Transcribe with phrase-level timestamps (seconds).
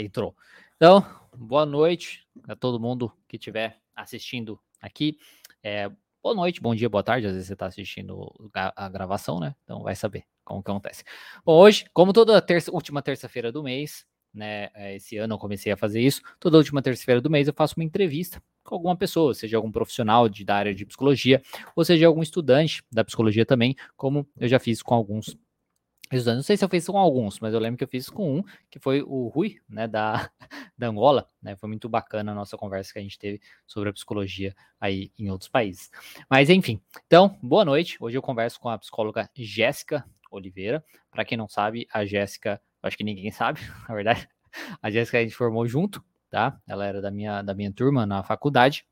[0.00, 0.34] entrou.
[0.76, 1.04] Então,
[1.36, 5.18] boa noite a todo mundo que estiver assistindo aqui.
[5.62, 5.90] É,
[6.22, 7.26] boa noite, bom dia, boa tarde.
[7.26, 9.54] Às vezes você está assistindo a, gravação, né?
[9.64, 11.04] Então vai saber como que acontece.
[11.44, 14.70] Bom, hoje, como toda terça, última terça-feira do mês, né?
[14.74, 16.22] É, esse ano eu comecei a fazer isso.
[16.38, 20.28] Toda última terça-feira do mês eu faço uma entrevista com alguma pessoa, seja algum profissional
[20.28, 21.42] de, da área de psicologia,
[21.74, 25.36] ou seja algum estudante da psicologia também, como eu já fiz com alguns
[26.10, 28.44] não sei se eu fiz com alguns, mas eu lembro que eu fiz com um,
[28.68, 30.28] que foi o Rui, né, da,
[30.76, 33.92] da Angola, né, foi muito bacana a nossa conversa que a gente teve sobre a
[33.92, 35.90] psicologia aí em outros países.
[36.28, 41.38] Mas enfim, então, boa noite, hoje eu converso com a psicóloga Jéssica Oliveira, para quem
[41.38, 44.28] não sabe, a Jéssica, acho que ninguém sabe, na verdade,
[44.82, 48.22] a Jéssica a gente formou junto, tá, ela era da minha, da minha turma na
[48.22, 48.84] faculdade,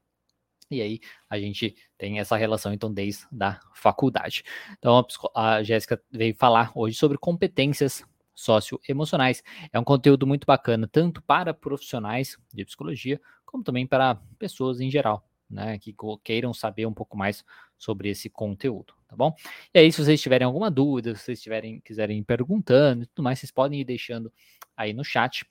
[0.70, 4.42] e aí a gente tem essa relação então desde a faculdade.
[4.78, 5.04] Então
[5.34, 8.04] a, a Jéssica veio falar hoje sobre competências
[8.34, 9.42] socioemocionais.
[9.72, 14.90] É um conteúdo muito bacana tanto para profissionais de psicologia como também para pessoas em
[14.90, 17.42] geral, né, que queiram saber um pouco mais
[17.78, 19.34] sobre esse conteúdo, tá bom?
[19.74, 23.24] E aí se vocês tiverem alguma dúvida, se vocês tiverem quiserem ir perguntando e tudo
[23.24, 24.30] mais, vocês podem ir deixando
[24.76, 25.46] aí no chat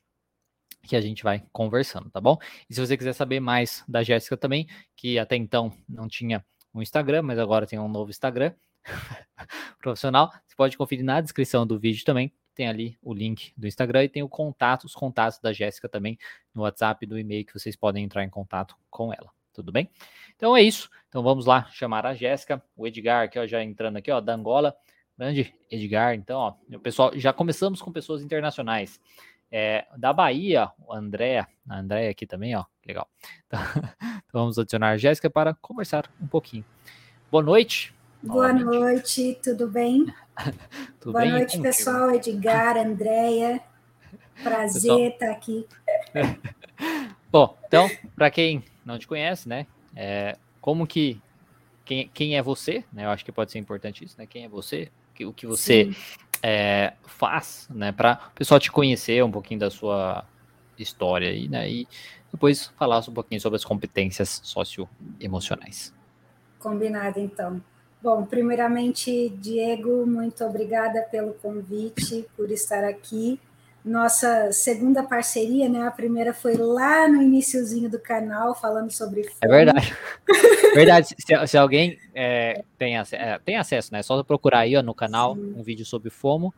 [0.87, 2.37] que a gente vai conversando, tá bom?
[2.69, 6.81] E se você quiser saber mais da Jéssica também, que até então não tinha um
[6.81, 8.53] Instagram, mas agora tem um novo Instagram
[9.79, 12.31] profissional, você pode conferir na descrição do vídeo também.
[12.55, 16.17] Tem ali o link do Instagram e tem o contato, os contatos da Jéssica também
[16.55, 19.29] no WhatsApp do e-mail que vocês podem entrar em contato com ela.
[19.53, 19.89] Tudo bem?
[20.35, 20.89] Então é isso.
[21.07, 24.75] Então vamos lá chamar a Jéssica, o Edgar ó, já entrando aqui, ó, da Angola.
[25.17, 29.01] Grande Edgar, então, ó, pessoal, já começamos com pessoas internacionais.
[29.51, 33.07] É, da Bahia, o André, a André aqui também, ó, legal.
[33.45, 33.59] Então,
[34.27, 36.65] então vamos adicionar a Jéssica para conversar um pouquinho.
[37.31, 37.93] Boa noite.
[38.21, 38.79] Boa novamente.
[38.79, 40.05] noite, tudo bem?
[40.99, 41.31] tudo Boa bem?
[41.31, 42.11] noite, pessoal.
[42.11, 43.61] Edgar, Andréia.
[44.43, 45.65] Prazer estar aqui.
[47.31, 49.65] Bom, então, para quem não te conhece, né?
[49.95, 51.21] É, como que
[51.85, 52.83] quem, quem é você?
[52.91, 53.05] Né?
[53.05, 54.27] Eu acho que pode ser importante isso, né?
[54.27, 54.91] Quem é você?
[55.21, 59.69] O que você Sim é, faz, né, para o pessoal te conhecer um pouquinho da
[59.69, 60.25] sua
[60.77, 61.87] história aí, né, e
[62.31, 65.93] depois falar um pouquinho sobre as competências socioemocionais.
[66.59, 67.61] Combinado, então.
[68.01, 73.39] Bom, primeiramente, Diego, muito obrigada pelo convite, por estar aqui
[73.87, 75.87] nossa segunda parceria, né?
[75.87, 79.37] A primeira foi lá no iníciozinho do canal, falando sobre fome.
[79.41, 79.95] É verdade.
[80.75, 81.07] verdade.
[81.17, 83.99] Se, se alguém é, tem, é, tem acesso, né?
[83.99, 85.53] É só procurar aí ó, no canal Sim.
[85.55, 86.53] um vídeo sobre FOMO.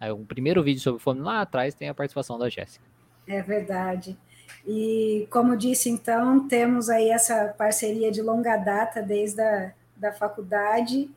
[0.00, 2.84] Aí, o primeiro vídeo sobre fome lá atrás tem a participação da Jéssica.
[3.26, 4.18] É verdade.
[4.66, 9.72] E como disse, então, temos aí essa parceria de longa data desde a
[10.02, 11.08] da faculdade.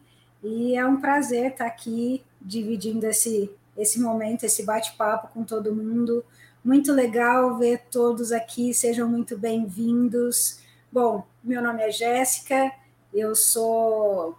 [0.43, 6.23] E é um prazer estar aqui dividindo esse esse momento, esse bate-papo com todo mundo.
[6.63, 10.59] Muito legal ver todos aqui, sejam muito bem-vindos.
[10.91, 12.71] Bom, meu nome é Jéssica,
[13.13, 14.37] eu sou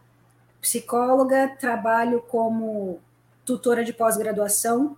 [0.61, 3.01] psicóloga, trabalho como
[3.45, 4.97] tutora de pós-graduação,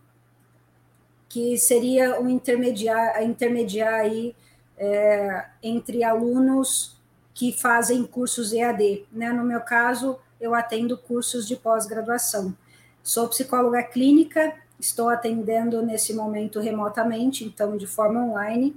[1.28, 4.34] que seria um intermediar, intermediar aí,
[4.78, 6.96] é, entre alunos
[7.34, 9.06] que fazem cursos EAD.
[9.12, 9.30] Né?
[9.30, 12.56] No meu caso, eu atendo cursos de pós-graduação.
[13.08, 18.76] Sou psicóloga clínica, estou atendendo nesse momento remotamente, então de forma online,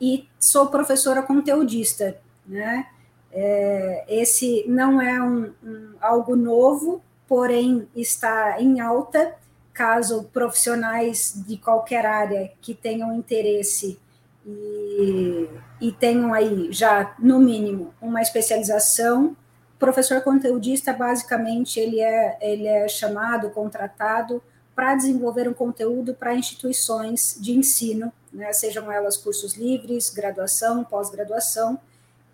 [0.00, 2.88] e sou professora conteudista, né?
[3.30, 9.36] É, esse não é um, um, algo novo, porém está em alta.
[9.72, 13.96] Caso profissionais de qualquer área que tenham interesse
[14.44, 15.48] e,
[15.80, 19.36] e tenham aí já, no mínimo, uma especialização
[19.78, 24.42] professor conteudista, basicamente, ele é, ele é chamado, contratado
[24.74, 31.78] para desenvolver um conteúdo para instituições de ensino, né, sejam elas cursos livres, graduação, pós-graduação,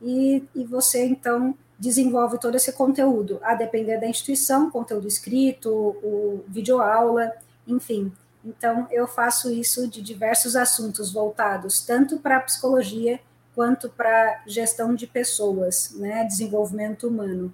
[0.01, 6.45] e, e você, então, desenvolve todo esse conteúdo, a depender da instituição, conteúdo escrito, o
[6.49, 7.33] videoaula,
[7.67, 8.13] enfim.
[8.45, 13.21] Então, eu faço isso de diversos assuntos voltados tanto para a psicologia
[13.55, 17.53] quanto para gestão de pessoas, né, desenvolvimento humano.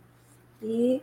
[0.62, 1.02] E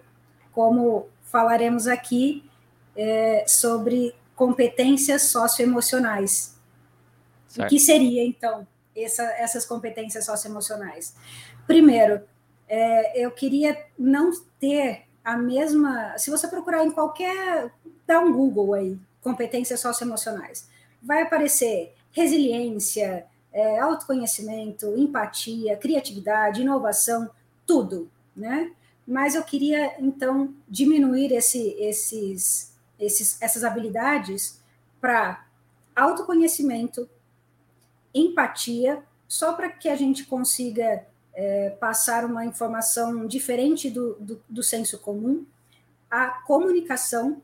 [0.51, 2.49] como falaremos aqui
[2.95, 6.55] é, sobre competências socioemocionais.
[7.57, 11.15] O que seria, então, essa, essas competências socioemocionais?
[11.65, 12.21] Primeiro,
[12.67, 16.17] é, eu queria não ter a mesma.
[16.17, 17.71] Se você procurar em qualquer.
[18.05, 20.69] dá um Google aí, competências socioemocionais,
[21.01, 23.25] vai aparecer resiliência,
[23.55, 27.29] é, autoconhecimento, empatia, criatividade, inovação,
[27.65, 28.73] tudo, né?
[29.07, 34.59] Mas eu queria, então, diminuir esse, esses, esses, essas habilidades
[34.99, 35.45] para
[35.95, 37.09] autoconhecimento,
[38.13, 44.63] empatia, só para que a gente consiga é, passar uma informação diferente do, do, do
[44.63, 45.45] senso comum,
[46.11, 47.41] a comunicação,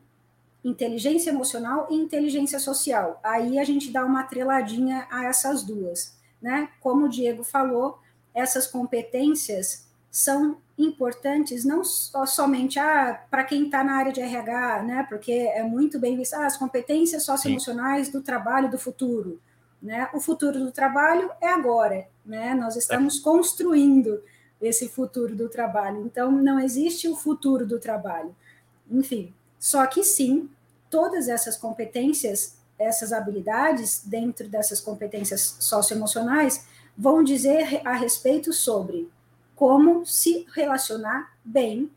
[0.63, 3.19] inteligência emocional e inteligência social.
[3.23, 6.15] Aí a gente dá uma atreladinha a essas duas.
[6.41, 6.69] Né?
[6.79, 7.99] Como o Diego falou,
[8.33, 14.83] essas competências são importantes não só, somente ah, para quem está na área de RH,
[14.83, 15.05] né?
[15.07, 19.39] Porque é muito bem visto ah, as competências socioemocionais do trabalho do futuro.
[19.81, 20.09] Né?
[20.13, 22.53] O futuro do trabalho é agora, né?
[22.53, 23.21] Nós estamos é.
[23.21, 24.21] construindo
[24.61, 26.05] esse futuro do trabalho.
[26.05, 28.35] Então, não existe o futuro do trabalho.
[28.89, 30.49] Enfim, só que sim,
[30.89, 36.65] todas essas competências, essas habilidades dentro dessas competências socioemocionais
[36.97, 39.07] vão dizer a respeito sobre
[39.55, 41.91] como se relacionar bem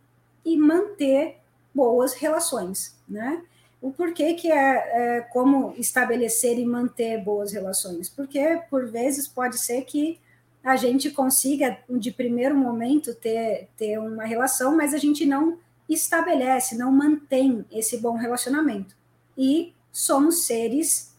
[0.44, 1.38] e manter
[1.75, 3.43] boas relações, né?
[3.81, 8.11] O porquê que é, é, como estabelecer e manter boas relações?
[8.11, 10.20] Porque, por vezes, pode ser que
[10.62, 15.58] a gente consiga, de primeiro momento, ter, ter uma relação, mas a gente não
[15.88, 18.96] estabelece, não mantém esse bom relacionamento.
[19.36, 21.14] E somos seres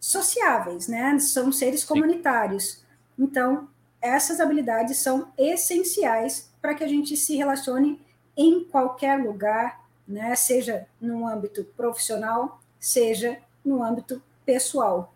[0.00, 1.18] sociáveis, né?
[1.18, 2.82] Somos seres comunitários.
[3.18, 3.68] Então,
[4.00, 8.00] essas habilidades são essenciais para que a gente se relacione
[8.36, 10.34] em qualquer lugar, né?
[10.36, 15.12] seja no âmbito profissional, seja no âmbito pessoal.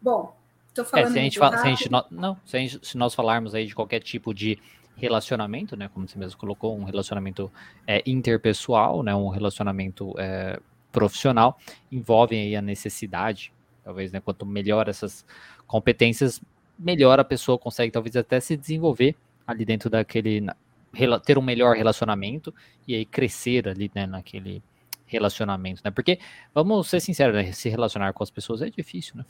[0.00, 0.34] Bom,
[0.68, 1.08] estou falando.
[1.08, 3.66] É, se a gente fala, se a gente, não, se, gente, se, nós falarmos aí
[3.66, 4.58] de qualquer tipo de
[5.00, 7.50] relacionamento, né, como você mesmo colocou, um relacionamento
[7.86, 10.60] é, interpessoal, né, um relacionamento é,
[10.92, 11.58] profissional,
[11.90, 13.52] envolve aí a necessidade,
[13.82, 15.24] talvez, né, quanto melhor essas
[15.66, 16.40] competências,
[16.78, 19.16] melhor a pessoa consegue talvez até se desenvolver
[19.46, 20.46] ali dentro daquele
[21.24, 22.52] ter um melhor relacionamento
[22.86, 24.62] e aí crescer ali né, naquele
[25.06, 25.90] relacionamento, né?
[25.90, 26.18] Porque
[26.54, 27.52] vamos ser sinceros, né?
[27.52, 29.24] se relacionar com as pessoas é difícil, né?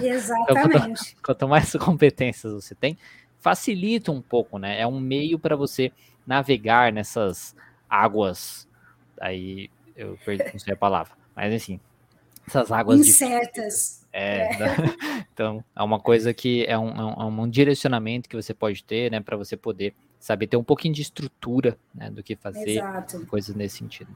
[0.00, 0.50] Exatamente.
[0.50, 2.96] então, quanto, quanto, mais competências você tem,
[3.40, 4.80] facilita um pouco, né?
[4.80, 5.90] É um meio para você
[6.26, 7.56] navegar nessas
[7.88, 8.68] águas.
[9.20, 11.80] Aí eu perdi não sei a palavra, mas enfim,
[12.46, 14.06] essas águas incertas.
[14.12, 14.56] É, é.
[15.32, 19.10] então, é uma coisa que é um, é um, é direcionamento que você pode ter,
[19.10, 23.26] né, para você poder saber ter um pouquinho de estrutura, né, do que fazer, Exato.
[23.26, 24.14] coisas nesse sentido.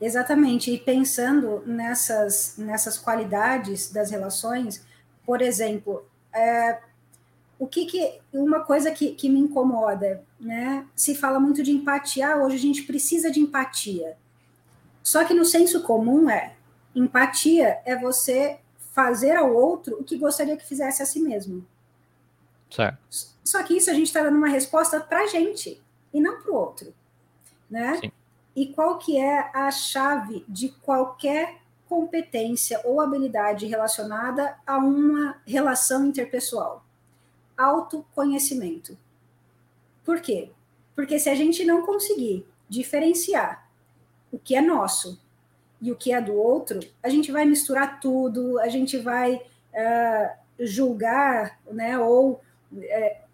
[0.00, 4.84] Exatamente, e pensando nessas, nessas qualidades das relações,
[5.24, 6.04] por exemplo,
[6.34, 6.80] é,
[7.58, 10.86] o que, que uma coisa que, que me incomoda, né?
[10.94, 14.16] Se fala muito de empatia, ah, hoje a gente precisa de empatia.
[15.02, 16.54] Só que no senso comum é
[16.94, 18.58] empatia é você
[18.92, 21.66] fazer ao outro o que gostaria que fizesse a si mesmo.
[22.70, 22.98] Certo.
[23.44, 25.80] Só que isso a gente está dando uma resposta para a gente
[26.12, 26.94] e não para o outro,
[27.70, 27.98] né?
[28.00, 28.12] Sim.
[28.54, 36.06] E qual que é a chave de qualquer competência ou habilidade relacionada a uma relação
[36.06, 36.85] interpessoal?
[37.56, 38.96] Autoconhecimento.
[40.04, 40.50] Por quê?
[40.94, 43.68] Porque se a gente não conseguir diferenciar
[44.32, 45.20] o que é nosso
[45.80, 50.30] e o que é do outro, a gente vai misturar tudo, a gente vai uh,
[50.58, 52.40] julgar, né, ou
[52.72, 53.26] uh,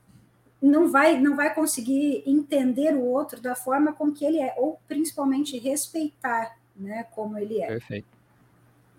[0.61, 4.81] não vai não vai conseguir entender o outro da forma com que ele é, ou
[4.89, 7.67] principalmente respeitar, né, como ele é.
[7.67, 8.09] Perfeito.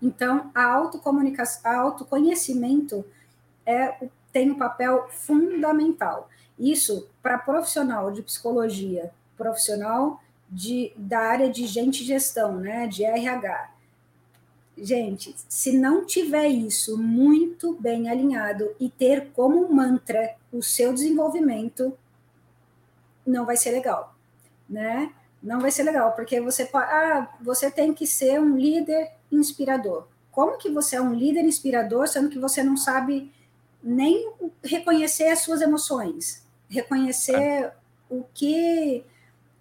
[0.02, 3.04] Então, a autocomunicação, a autoconhecimento
[3.64, 6.28] é tem um papel fundamental.
[6.58, 13.70] Isso para profissional de psicologia, profissional de, da área de gente gestão, né, de RH.
[14.76, 21.96] Gente, se não tiver isso muito bem alinhado e ter como mantra o seu desenvolvimento,
[23.24, 24.16] não vai ser legal,
[24.68, 25.12] né?
[25.40, 30.08] Não vai ser legal, porque você ah, você tem que ser um líder inspirador.
[30.32, 33.32] Como que você é um líder inspirador, sendo que você não sabe
[33.84, 34.32] nem
[34.64, 37.74] reconhecer as suas emoções, reconhecer é.
[38.08, 39.04] o que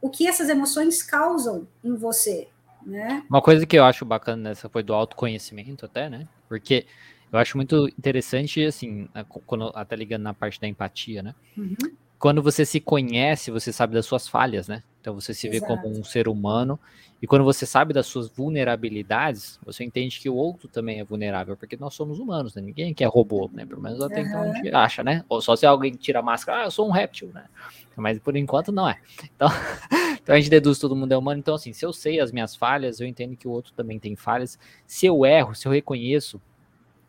[0.02, 2.48] o que essas emoções causam em você,
[2.86, 3.24] né?
[3.30, 6.28] Uma coisa que eu acho bacana nessa foi do autoconhecimento até, né?
[6.50, 6.86] Porque
[7.32, 9.08] eu acho muito interessante, assim,
[9.46, 11.34] quando, até ligando na parte da empatia, né?
[11.58, 11.76] Uhum.
[12.20, 14.84] Quando você se conhece, você sabe das suas falhas, né?
[15.04, 15.66] Então você se Exato.
[15.76, 16.80] vê como um ser humano.
[17.22, 21.58] E quando você sabe das suas vulnerabilidades, você entende que o outro também é vulnerável,
[21.58, 22.62] porque nós somos humanos, né?
[22.62, 23.66] Ninguém aqui é robô, né?
[23.66, 24.28] Pelo menos até uhum.
[24.28, 25.26] então a gente acha, né?
[25.28, 27.44] Ou só se alguém tira a máscara, ah, eu sou um réptil, né?
[27.98, 28.98] Mas por enquanto não é.
[29.36, 29.50] Então,
[30.24, 31.38] então a gente deduz todo mundo é humano.
[31.38, 34.16] Então, assim, se eu sei as minhas falhas, eu entendo que o outro também tem
[34.16, 34.58] falhas.
[34.88, 36.42] Se eu erro, se eu reconheço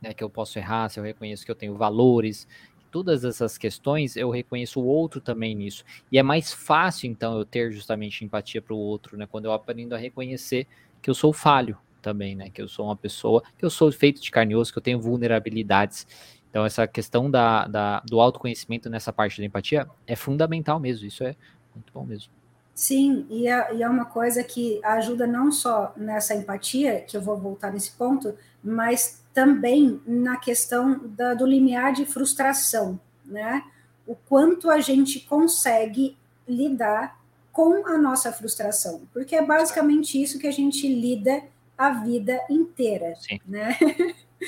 [0.02, 2.48] né, que eu posso errar, se eu reconheço que eu tenho valores,
[2.94, 5.84] todas essas questões, eu reconheço o outro também nisso.
[6.12, 9.26] E é mais fácil, então, eu ter justamente empatia para o outro, né?
[9.26, 10.68] Quando eu aprendo a reconhecer
[11.02, 12.50] que eu sou falho também, né?
[12.50, 14.82] Que eu sou uma pessoa, que eu sou feito de carne e osso, que eu
[14.82, 16.06] tenho vulnerabilidades.
[16.48, 21.04] Então, essa questão da, da, do autoconhecimento nessa parte da empatia é fundamental mesmo.
[21.04, 21.34] Isso é
[21.74, 22.32] muito bom mesmo.
[22.76, 27.20] Sim, e é, e é, uma coisa que ajuda não só nessa empatia, que eu
[27.20, 33.64] vou voltar nesse ponto, mas também na questão da, do limiar de frustração, né?
[34.06, 36.16] O quanto a gente consegue
[36.48, 37.20] lidar
[37.52, 41.42] com a nossa frustração, porque é basicamente isso que a gente lida
[41.76, 43.40] a vida inteira, Sim.
[43.46, 43.76] né?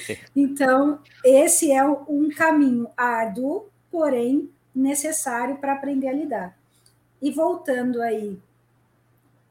[0.05, 0.17] Sim.
[0.37, 6.59] Então, esse é um caminho árduo, porém necessário para aprender a lidar.
[7.23, 8.39] E voltando aí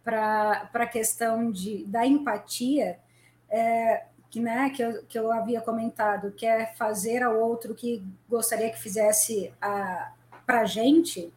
[0.03, 2.99] para a questão de, da empatia,
[3.49, 8.03] é, que, né, que, eu, que eu havia comentado, que é fazer ao outro que
[8.29, 9.53] gostaria que fizesse
[10.45, 11.33] para a gente,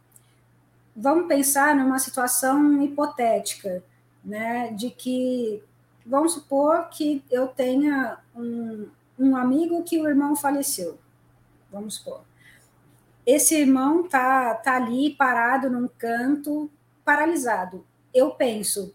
[0.96, 3.84] vamos pensar numa situação hipotética,
[4.24, 5.62] né, de que,
[6.04, 10.98] vamos supor que eu tenha um, um amigo que o irmão faleceu,
[11.70, 12.22] vamos supor.
[13.24, 16.68] Esse irmão tá, tá ali parado num canto,
[17.04, 17.86] paralisado.
[18.12, 18.92] Eu penso,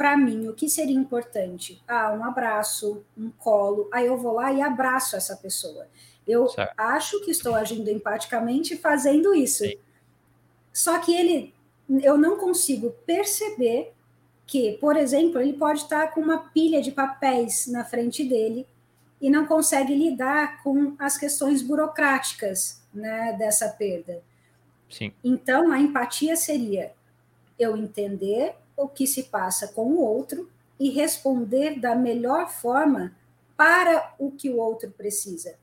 [0.00, 1.78] para mim, o que seria importante?
[1.86, 3.86] Ah, um abraço, um colo.
[3.92, 5.88] Aí eu vou lá e abraço essa pessoa.
[6.26, 6.72] Eu certo.
[6.74, 9.62] acho que estou agindo empaticamente fazendo isso.
[9.62, 9.74] Sim.
[10.72, 11.54] Só que ele,
[12.02, 13.92] eu não consigo perceber
[14.46, 18.66] que, por exemplo, ele pode estar com uma pilha de papéis na frente dele
[19.20, 24.22] e não consegue lidar com as questões burocráticas né, dessa perda.
[24.88, 25.12] Sim.
[25.22, 26.94] Então, a empatia seria
[27.58, 33.12] eu entender o que se passa com o outro e responder da melhor forma
[33.56, 35.56] para o que o outro precisa.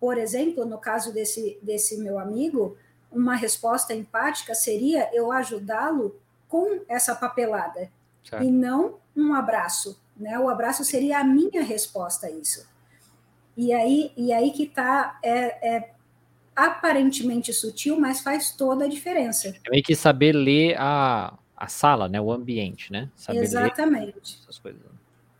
[0.00, 2.76] Por exemplo, no caso desse, desse meu amigo,
[3.10, 6.16] uma resposta empática seria eu ajudá-lo
[6.48, 7.90] com essa papelada
[8.24, 8.44] certo.
[8.44, 9.98] e não um abraço.
[10.16, 10.38] Né?
[10.38, 12.66] O abraço seria a minha resposta a isso.
[13.56, 15.90] E aí, e aí que está é, é,
[16.54, 19.48] aparentemente sutil, mas faz toda a diferença.
[19.48, 23.08] É meio que saber ler a, a sala, né, o ambiente, né?
[23.16, 24.38] Saber Exatamente.
[24.42, 24.82] essas coisas.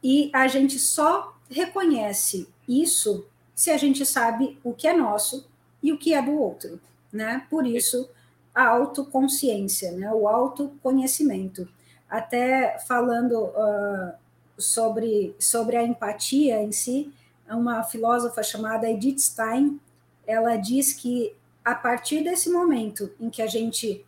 [0.03, 5.47] E a gente só reconhece isso se a gente sabe o que é nosso
[5.83, 6.81] e o que é do outro,
[7.13, 7.47] né?
[7.51, 8.09] Por isso
[8.55, 10.11] a autoconsciência, né?
[10.13, 11.69] O autoconhecimento.
[12.09, 14.15] Até falando uh,
[14.57, 17.13] sobre sobre a empatia em si,
[17.49, 19.79] uma filósofa chamada Edith Stein,
[20.27, 24.06] ela diz que a partir desse momento em que a gente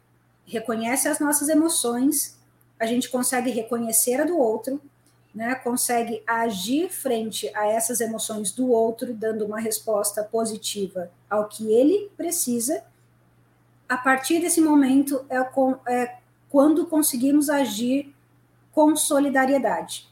[0.49, 2.37] reconhece as nossas emoções,
[2.81, 4.81] a gente consegue reconhecer a do outro,
[5.35, 11.71] né, consegue agir frente a essas emoções do outro, dando uma resposta positiva ao que
[11.71, 12.83] ele precisa.
[13.89, 16.17] A partir desse momento é, com, é
[16.49, 18.13] quando conseguimos agir
[18.73, 20.09] com solidariedade.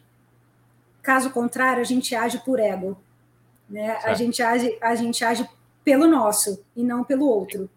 [1.03, 2.97] Caso contrário, a gente age por ego,
[3.69, 3.99] né?
[4.03, 5.49] A gente age, a gente age
[5.85, 7.71] pelo nosso e não pelo outro.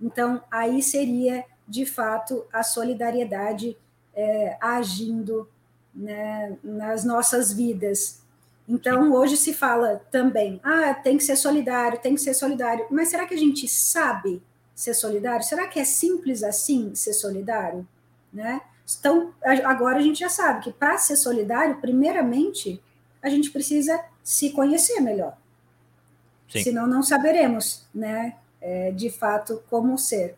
[0.00, 3.76] Então, aí seria de fato, a solidariedade
[4.14, 5.48] é, agindo
[5.94, 8.22] né, nas nossas vidas.
[8.68, 12.86] Então, hoje se fala também, ah, tem que ser solidário, tem que ser solidário.
[12.90, 14.42] Mas será que a gente sabe
[14.74, 15.44] ser solidário?
[15.44, 17.86] Será que é simples assim ser solidário?
[18.32, 18.60] Né?
[18.98, 19.32] Então,
[19.64, 22.82] agora a gente já sabe que para ser solidário, primeiramente,
[23.22, 25.36] a gente precisa se conhecer melhor.
[26.48, 26.62] Sim.
[26.62, 30.36] Senão não saberemos, né, é, de fato, como ser.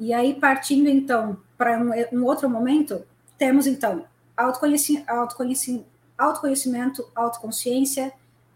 [0.00, 8.10] E aí, partindo então para um, um, outro momento, temos então autoconhecimento, autoconhecimento, autoconhecimento, autoconsciência,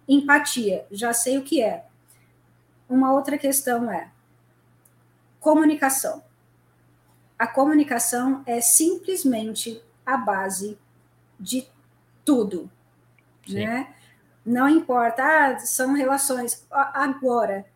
[0.08, 0.86] empatia.
[0.90, 1.84] Já sei o que é.
[2.88, 4.10] Uma outra questão é
[5.38, 6.24] comunicação.
[7.38, 10.78] A comunicação é simplesmente a base
[11.38, 11.68] de
[12.24, 12.70] tudo,
[13.46, 13.66] Sim.
[13.66, 13.94] né?
[14.46, 16.66] Não importa, ah, são relações.
[16.70, 17.66] Agora,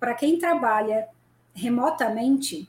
[0.00, 1.08] para quem trabalha
[1.54, 2.68] remotamente,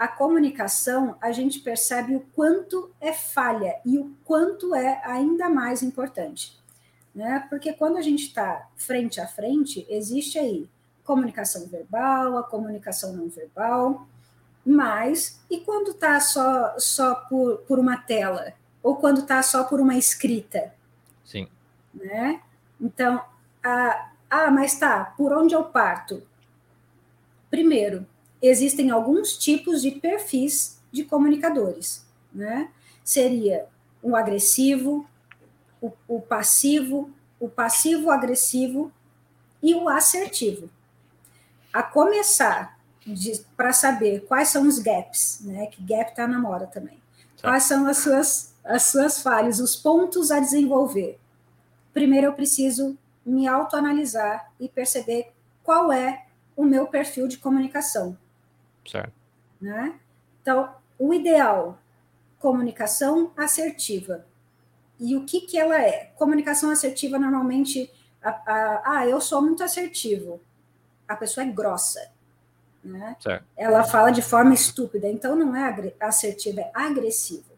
[0.00, 5.82] a comunicação, a gente percebe o quanto é falha e o quanto é ainda mais
[5.82, 6.58] importante.
[7.14, 7.46] Né?
[7.50, 10.66] Porque quando a gente está frente a frente, existe aí
[11.04, 14.06] comunicação verbal, a comunicação não verbal,
[14.64, 18.54] mas e quando está só, só por, por uma tela?
[18.82, 20.72] Ou quando está só por uma escrita?
[21.26, 21.46] Sim.
[21.92, 22.40] Né?
[22.80, 23.22] Então,
[23.62, 26.22] a, ah, mas tá, por onde eu parto?
[27.50, 28.06] Primeiro,
[28.42, 32.70] existem alguns tipos de perfis de comunicadores, né?
[33.04, 33.66] Seria
[34.02, 35.06] o agressivo,
[35.80, 38.92] o, o passivo, o passivo-agressivo
[39.62, 40.70] e o assertivo.
[41.72, 42.78] A começar
[43.56, 45.66] para saber quais são os gaps, né?
[45.66, 46.98] Que gap está na moda também.
[47.16, 47.42] Certo.
[47.42, 51.18] Quais são as suas, as suas falhas, os pontos a desenvolver.
[51.92, 55.32] Primeiro eu preciso me autoanalisar e perceber
[55.62, 56.24] qual é
[56.56, 58.16] o meu perfil de comunicação.
[58.86, 59.12] Certo.
[59.60, 59.98] Né?
[60.42, 61.78] Então, o ideal,
[62.38, 64.24] comunicação assertiva.
[64.98, 66.12] E o que, que ela é?
[66.16, 67.90] Comunicação assertiva, normalmente,
[68.22, 70.40] a, a, ah, eu sou muito assertivo.
[71.08, 72.10] A pessoa é grossa.
[72.82, 73.16] Né?
[73.56, 77.50] Ela fala de forma estúpida, então não é assertiva, é agressiva.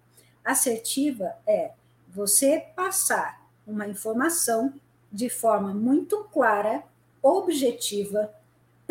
[0.44, 1.72] Assertiva é
[2.08, 4.74] você passar uma informação
[5.10, 6.82] de forma muito clara,
[7.22, 8.32] objetiva,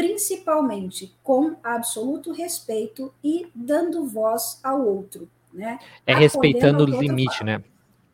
[0.02, 5.30] principalmente com absoluto respeito e dando voz ao outro.
[5.54, 5.78] Né?
[6.08, 7.64] É respeitando o limite, né?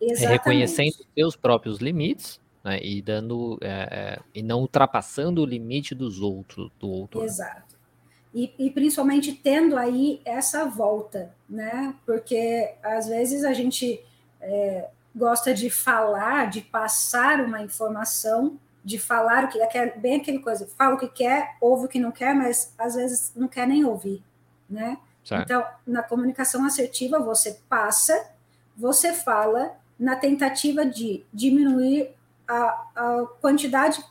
[0.02, 0.26] Exatamente.
[0.26, 2.78] É reconhecendo seus próprios limites né?
[2.84, 7.24] e dando é, é, e não ultrapassando o limite dos outros do outro.
[7.24, 7.78] Exato.
[8.34, 11.96] E, e, principalmente tendo aí essa volta, né?
[12.06, 14.04] Porque às vezes a gente
[14.42, 20.40] é, gosta de falar, de passar uma informação, de falar o que é bem aquele
[20.40, 23.68] coisa, fala o que quer, ouve o que não quer, mas às vezes não quer
[23.68, 24.24] nem ouvir,
[24.70, 24.98] né?
[25.26, 25.44] Certo.
[25.44, 28.32] Então, na comunicação assertiva, você passa,
[28.78, 32.12] você fala, na tentativa de diminuir
[32.48, 32.56] a,
[32.96, 34.02] a quantidade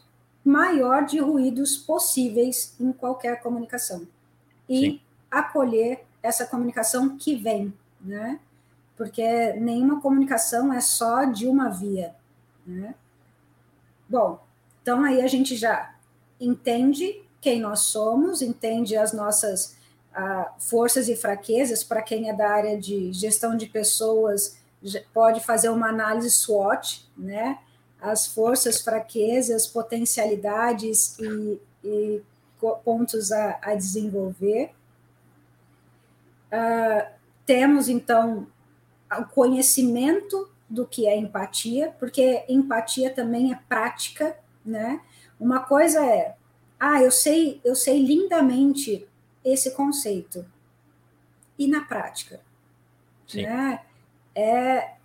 [0.44, 4.06] maior de ruídos possíveis em qualquer comunicação
[4.68, 5.00] e Sim.
[5.30, 8.38] acolher essa comunicação que vem, né?
[8.94, 12.14] porque nenhuma comunicação é só de uma via.
[12.66, 12.94] Né?
[14.06, 14.45] Bom,
[14.86, 15.92] então aí a gente já
[16.40, 19.76] entende quem nós somos, entende as nossas
[20.14, 21.82] ah, forças e fraquezas.
[21.82, 24.60] Para quem é da área de gestão de pessoas,
[25.12, 27.58] pode fazer uma análise SWOT, né?
[28.00, 32.22] As forças, fraquezas, potencialidades e, e
[32.84, 34.70] pontos a, a desenvolver.
[36.46, 37.10] Uh,
[37.44, 38.46] temos, então,
[39.18, 45.00] o conhecimento do que é empatia, porque empatia também é prática, né?
[45.38, 46.34] Uma coisa é,
[46.78, 49.06] ah, eu sei, eu sei lindamente
[49.44, 50.44] esse conceito.
[51.58, 52.40] E na prática,
[53.26, 53.42] Sim.
[53.42, 53.82] né?
[54.34, 54.96] É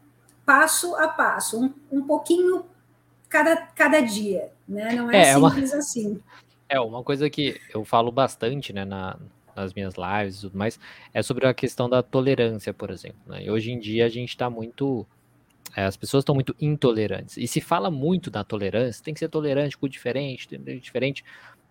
[0.45, 2.65] passo a passo, um, um pouquinho
[3.29, 4.93] cada, cada dia, né?
[4.93, 6.21] Não é, é simples uma, assim.
[6.67, 9.17] É uma coisa que eu falo bastante, né, na,
[9.55, 10.79] nas minhas lives e tudo mais,
[11.13, 13.19] é sobre a questão da tolerância, por exemplo.
[13.25, 13.45] Né?
[13.45, 15.05] E hoje em dia a gente está muito.
[15.75, 17.37] É, as pessoas estão muito intolerantes.
[17.37, 20.65] E se fala muito da tolerância, tem que ser tolerante com o diferente, tem que
[20.65, 21.23] ser diferente.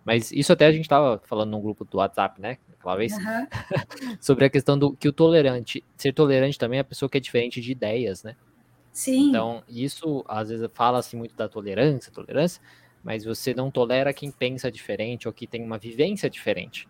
[0.03, 2.57] Mas isso até a gente estava falando num grupo do WhatsApp, né?
[2.79, 3.47] Aquela vez, uhum.
[4.19, 7.21] sobre a questão do que o tolerante, ser tolerante também é a pessoa que é
[7.21, 8.35] diferente de ideias, né?
[8.91, 9.29] Sim.
[9.29, 12.61] Então, isso às vezes fala-se muito da tolerância, tolerância,
[13.03, 16.89] mas você não tolera quem pensa diferente ou que tem uma vivência diferente,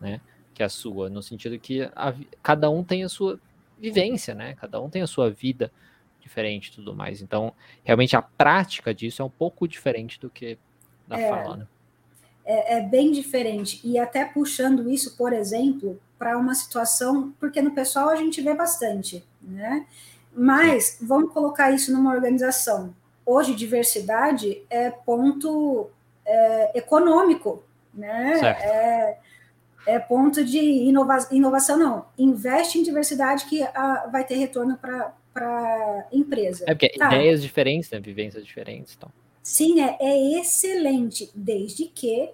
[0.00, 0.20] né?
[0.60, 3.40] que a sua, no sentido que a, cada um tem a sua
[3.78, 4.54] vivência, né?
[4.56, 5.72] Cada um tem a sua vida
[6.20, 7.22] diferente e tudo mais.
[7.22, 7.52] Então,
[7.82, 10.58] realmente a prática disso é um pouco diferente do que
[11.06, 11.66] da é, fala, né?
[12.44, 13.80] É, é bem diferente.
[13.84, 18.54] E até puxando isso, por exemplo, para uma situação, porque no pessoal a gente vê
[18.54, 19.86] bastante, né?
[20.32, 22.94] Mas vamos colocar isso numa organização.
[23.24, 25.90] Hoje, diversidade é ponto
[26.24, 28.40] é, econômico, né?
[28.62, 29.18] É,
[29.86, 32.06] é ponto de inova inovação, não.
[32.18, 36.64] Investe em diversidade que a, vai ter retorno para a empresa.
[36.66, 37.06] É porque tá.
[37.06, 38.00] ideias diferentes, né?
[38.00, 38.94] Vivências diferentes.
[38.96, 39.10] Então.
[39.42, 42.30] Sim, é, é excelente, desde que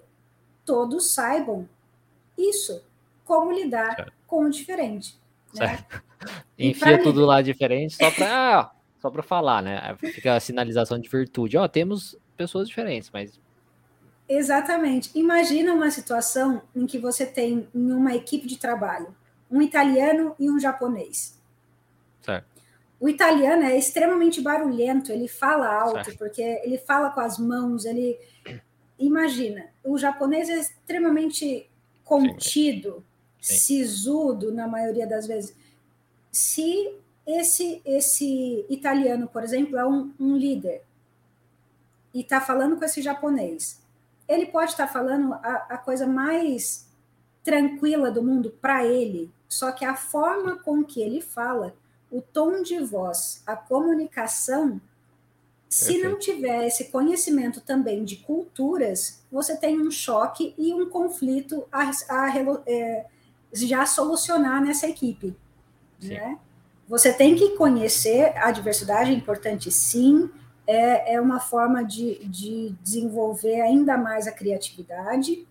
[0.65, 1.67] todos saibam
[2.37, 2.83] isso,
[3.25, 4.13] como lidar certo.
[4.25, 5.15] com o diferente.
[5.55, 5.83] Né?
[6.57, 9.95] Enfia tudo lá diferente só para só para falar, né?
[10.13, 11.55] Fica a sinalização de virtude.
[11.55, 13.39] Ó, oh, temos pessoas diferentes, mas
[14.27, 15.09] Exatamente.
[15.15, 19.15] Imagina uma situação em que você tem em uma equipe de trabalho
[19.49, 21.39] um italiano e um japonês.
[22.21, 22.56] Certo.
[22.99, 26.17] O italiano é extremamente barulhento, ele fala alto, certo.
[26.17, 28.17] porque ele fala com as mãos, ele.
[28.97, 31.69] Imagina, o japonês é extremamente
[32.03, 33.05] contido,
[33.39, 33.53] Sim.
[33.53, 33.59] Sim.
[33.59, 35.55] sisudo na maioria das vezes.
[36.31, 36.91] Se
[37.25, 40.83] esse, esse italiano, por exemplo, é um, um líder
[42.13, 43.83] e está falando com esse japonês,
[44.27, 46.87] ele pode estar falando a, a coisa mais
[47.43, 51.75] tranquila do mundo para ele, só que a forma com que ele fala,
[52.11, 54.81] o tom de voz, a comunicação,
[55.69, 56.09] se Perfeito.
[56.09, 61.91] não tiver esse conhecimento também de culturas, você tem um choque e um conflito a,
[62.09, 63.05] a, a é,
[63.51, 65.35] já solucionar nessa equipe.
[66.01, 66.37] Né?
[66.87, 70.29] Você tem que conhecer a diversidade, é importante sim,
[70.65, 75.45] é, é uma forma de, de desenvolver ainda mais a criatividade,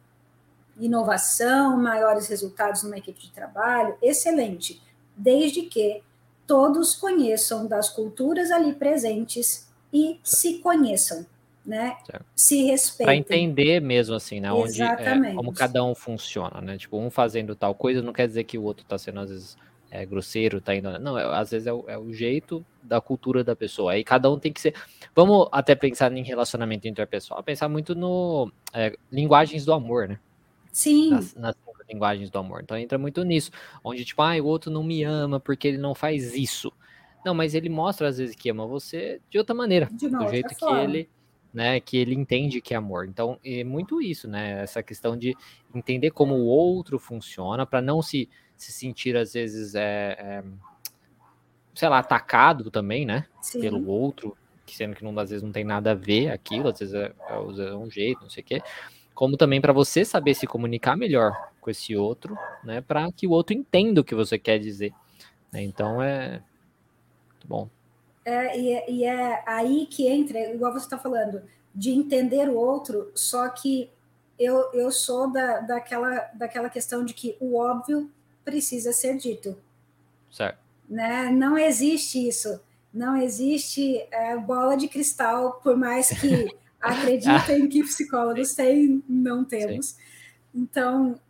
[0.78, 4.82] inovação, maiores resultados numa equipe de trabalho, excelente,
[5.16, 6.02] desde que
[6.46, 11.26] todos conheçam das culturas ali presentes e se conheçam,
[11.64, 11.96] né?
[12.04, 12.24] Certo.
[12.34, 13.22] Se respeitem.
[13.22, 14.52] Para entender mesmo assim, né?
[14.52, 16.78] Onde, é, como cada um funciona, né?
[16.78, 19.56] Tipo, um fazendo tal coisa não quer dizer que o outro está sendo às vezes
[19.90, 20.98] é, grosseiro, tá indo.
[20.98, 23.92] Não, é, às vezes é o, é o, jeito da cultura da pessoa.
[23.92, 24.74] Aí cada um tem que ser.
[25.14, 30.18] Vamos até pensar em relacionamento interpessoal, pensar muito no é, linguagens do amor, né?
[30.72, 31.10] Sim.
[31.10, 31.54] Nas, nas,
[31.88, 32.60] linguagens do amor.
[32.62, 33.50] Então entra muito nisso,
[33.82, 36.72] onde tipo, ah, o outro não me ama porque ele não faz isso.
[37.24, 40.54] Não, mas ele mostra às vezes que ama você de outra maneira, de do jeito
[40.54, 41.08] que ele
[41.52, 43.08] né, que ele entende que é amor.
[43.08, 45.34] Então, é muito isso, né, essa questão de
[45.74, 50.44] entender como o outro funciona para não se se sentir às vezes é, é,
[51.74, 53.60] sei lá atacado também, né, Sim.
[53.60, 56.94] pelo outro, sendo que não às vezes não tem nada a ver aquilo, às vezes
[56.94, 58.62] é, é, é um jeito, não sei o quê.
[59.16, 63.30] Como também para você saber se comunicar melhor com esse outro, né, para que o
[63.30, 64.92] outro entenda o que você quer dizer.
[65.50, 65.62] Né?
[65.62, 66.42] Então é
[67.30, 67.68] muito bom.
[68.26, 71.42] É, e, é, e é aí que entra, igual você está falando,
[71.74, 73.90] de entender o outro, só que
[74.38, 78.10] eu, eu sou da, daquela, daquela questão de que o óbvio
[78.44, 79.56] precisa ser dito.
[80.30, 80.58] Certo.
[80.86, 81.30] Né?
[81.30, 82.60] Não existe isso.
[82.92, 89.86] Não existe é, bola de cristal, por mais que acreditem que psicólogos têm, não temos.
[89.86, 90.02] Sim.
[90.54, 91.20] Então,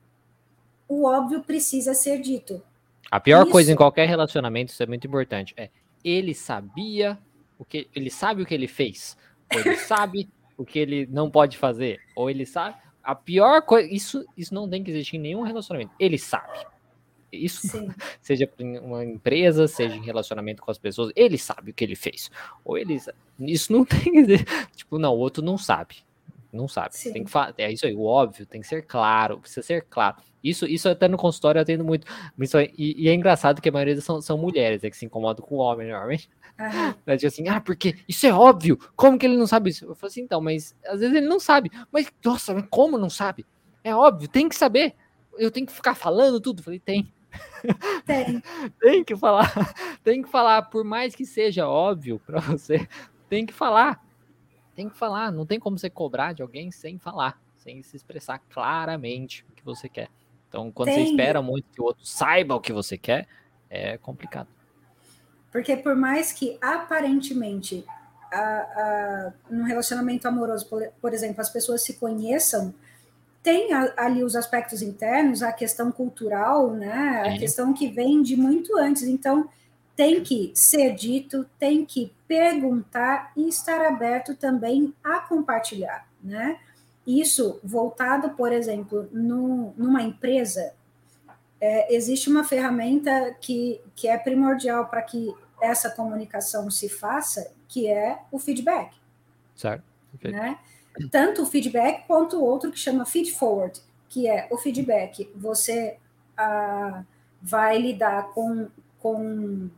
[0.88, 2.62] o óbvio precisa ser dito.
[3.10, 3.52] A pior isso...
[3.52, 5.70] coisa em qualquer relacionamento, isso é muito importante, é
[6.04, 7.18] ele sabia
[7.58, 9.16] o que ele sabe o que ele fez,
[9.52, 13.88] ou ele sabe o que ele não pode fazer, ou ele sabe a pior coisa,
[13.92, 15.92] isso isso não tem que existir em nenhum relacionamento.
[15.98, 16.66] Ele sabe.
[17.32, 17.88] Isso, Sim.
[18.20, 21.96] seja em uma empresa, seja em relacionamento com as pessoas, ele sabe o que ele
[21.96, 22.30] fez.
[22.64, 23.00] Ou ele,
[23.40, 25.96] isso não tem que dizer, tipo, não, o outro não sabe.
[26.52, 26.96] Não sabe.
[26.96, 27.12] Sim.
[27.12, 30.16] Tem que é isso aí, o óbvio, tem que ser claro, precisa ser claro.
[30.42, 32.06] Isso, isso até no consultório eu atendo muito.
[32.78, 35.56] E, e é engraçado que a maioria são, são mulheres, é que se incomodam com
[35.56, 36.30] o homem, normalmente.
[36.58, 36.94] Uhum.
[37.04, 39.84] Né, tipo assim, ah, porque isso é óbvio, como que ele não sabe isso?
[39.84, 41.70] Eu falo assim, então, mas às vezes ele não sabe.
[41.92, 43.44] Mas, nossa, mas como não sabe?
[43.82, 44.94] É óbvio, tem que saber.
[45.38, 46.60] Eu tenho que ficar falando tudo.
[46.60, 47.12] Eu falei, tem.
[48.04, 48.42] Tem.
[48.80, 49.52] tem que falar.
[50.02, 52.88] Tem que falar, por mais que seja óbvio para você,
[53.28, 54.04] tem que falar.
[54.74, 55.32] Tem que falar.
[55.32, 59.64] Não tem como você cobrar de alguém sem falar, sem se expressar claramente o que
[59.64, 60.08] você quer.
[60.48, 61.04] Então, quando tem.
[61.04, 63.26] você espera muito que o outro saiba o que você quer,
[63.68, 64.48] é complicado.
[65.50, 67.84] Porque por mais que aparentemente
[68.32, 72.74] a, a, no relacionamento amoroso, por, por exemplo, as pessoas se conheçam,
[73.46, 77.22] tem ali os aspectos internos, a questão cultural, né?
[77.24, 79.04] A questão que vem de muito antes.
[79.04, 79.48] Então,
[79.94, 86.58] tem que ser dito, tem que perguntar e estar aberto também a compartilhar, né?
[87.06, 90.72] Isso voltado, por exemplo, no, numa empresa,
[91.60, 95.32] é, existe uma ferramenta que, que é primordial para que
[95.62, 98.92] essa comunicação se faça, que é o feedback.
[99.54, 99.84] Certo.
[100.16, 100.32] Okay.
[100.32, 100.58] Né?
[101.10, 105.30] Tanto o feedback quanto o outro que chama feed forward, que é o feedback.
[105.34, 105.98] Você
[106.36, 107.02] ah,
[107.40, 108.68] vai lidar com,
[109.00, 109.68] com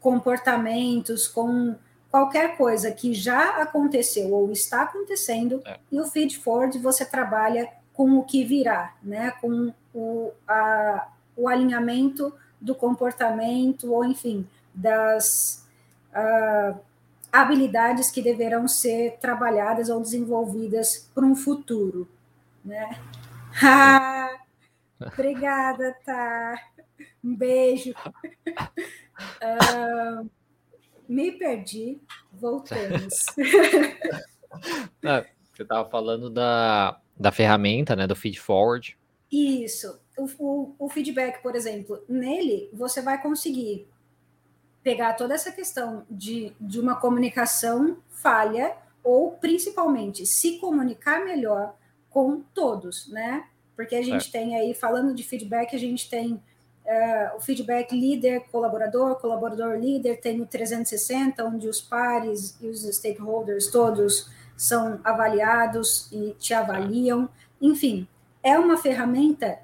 [0.00, 1.76] comportamentos, com
[2.10, 5.78] qualquer coisa que já aconteceu ou está acontecendo, é.
[5.92, 9.32] e o feed forward você trabalha com o que virá, né?
[9.40, 15.66] com o, a, o alinhamento do comportamento, ou enfim, das.
[16.12, 16.78] Uh,
[17.32, 22.08] habilidades que deverão ser trabalhadas ou desenvolvidas para um futuro,
[22.64, 22.98] né?
[23.62, 24.30] Ah,
[25.00, 26.54] obrigada, tá?
[27.22, 27.92] Um beijo.
[29.42, 30.30] Uh,
[31.08, 32.00] me perdi,
[32.32, 33.26] voltamos.
[35.04, 38.98] Ah, você estava falando da, da ferramenta, né, do feed forward.
[39.30, 40.00] Isso.
[40.18, 43.86] O, o, o feedback, por exemplo, nele você vai conseguir
[44.82, 51.74] pegar toda essa questão de, de uma comunicação falha, ou principalmente se comunicar melhor
[52.10, 53.44] com todos, né?
[53.76, 54.32] Porque a gente é.
[54.32, 60.20] tem aí, falando de feedback, a gente tem uh, o feedback líder, colaborador, colaborador líder,
[60.20, 67.28] tem o 360, onde os pares e os stakeholders todos são avaliados e te avaliam.
[67.60, 68.06] Enfim,
[68.42, 69.58] é uma ferramenta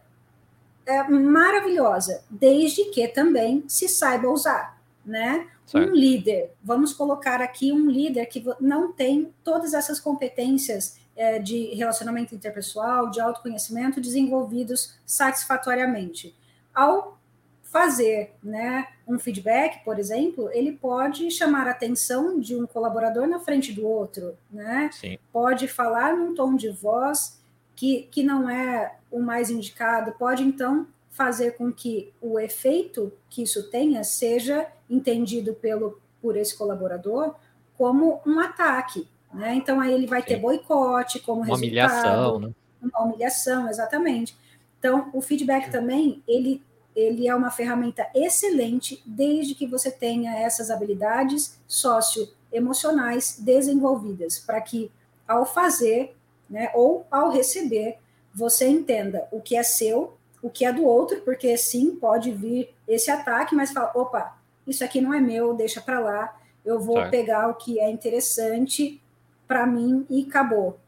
[0.87, 4.76] é, maravilhosa, desde que também se saiba usar
[5.07, 5.49] né?
[5.65, 5.91] Certo.
[5.91, 11.75] Um líder, vamos colocar aqui um líder que não tem todas essas competências é, de
[11.75, 16.37] relacionamento interpessoal, de autoconhecimento desenvolvidos satisfatoriamente.
[16.75, 17.17] Ao
[17.63, 23.41] fazer né, um feedback, por exemplo, ele pode chamar a atenção de um colaborador na
[23.41, 24.91] frente do outro, né?
[24.93, 25.19] Sim.
[25.33, 27.41] Pode falar num tom de voz
[27.75, 33.43] que, que não é o mais indicado, pode então fazer com que o efeito que
[33.43, 37.35] isso tenha seja entendido pelo por esse colaborador
[37.77, 39.55] como um ataque, Né?
[39.55, 40.29] Então aí ele vai Sim.
[40.29, 41.67] ter boicote como uma resultado.
[41.67, 42.51] Humilhação, né?
[42.83, 44.37] Uma humilhação, exatamente.
[44.79, 46.63] Então, o feedback também, ele,
[46.95, 54.91] ele é uma ferramenta excelente desde que você tenha essas habilidades socioemocionais desenvolvidas, para que
[55.27, 56.17] ao fazer,
[56.49, 57.99] né, ou ao receber,
[58.33, 62.73] você entenda o que é seu, o que é do outro, porque sim, pode vir
[62.87, 66.97] esse ataque, mas fala, opa, isso aqui não é meu, deixa para lá, eu vou
[66.97, 67.11] certo.
[67.11, 69.01] pegar o que é interessante
[69.47, 70.79] para mim e acabou.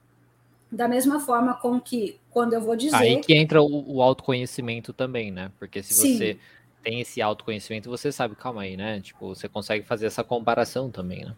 [0.70, 2.96] Da mesma forma com que quando eu vou dizer.
[2.96, 5.50] Aí que entra o, o autoconhecimento também, né?
[5.58, 6.16] Porque se Sim.
[6.16, 6.38] você
[6.82, 9.00] tem esse autoconhecimento, você sabe, calma aí, né?
[9.00, 11.34] Tipo, você consegue fazer essa comparação também, né?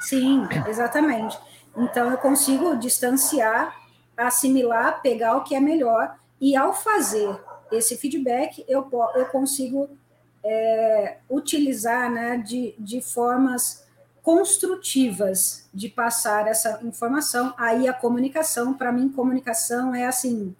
[0.00, 1.38] Sim, exatamente.
[1.76, 3.76] Então eu consigo distanciar,
[4.16, 9.88] assimilar, pegar o que é melhor, e ao fazer esse feedback, eu, eu consigo
[10.44, 13.84] é, utilizar né, de, de formas
[14.22, 17.54] construtivas de passar essa informação.
[17.56, 20.54] Aí a comunicação, para mim, comunicação é assim,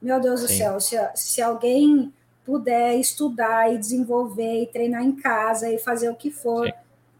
[0.00, 0.46] meu Deus Sim.
[0.46, 2.12] do céu, se, se alguém
[2.44, 6.72] puder estudar e desenvolver e treinar em casa e fazer o que for, Sim.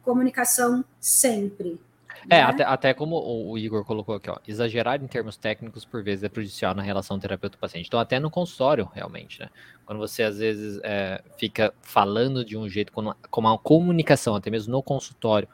[0.02, 1.80] comunicação sempre.
[2.24, 2.42] É, né?
[2.42, 6.28] até, até como o Igor colocou aqui, ó, exagerar em termos técnicos por vezes é
[6.28, 7.86] prejudicial na relação terapeuta-paciente.
[7.86, 9.48] Então, até no consultório, realmente, né?
[9.86, 14.50] Quando você às vezes é, fica falando de um jeito, como, como a comunicação, até
[14.50, 15.48] mesmo no consultório,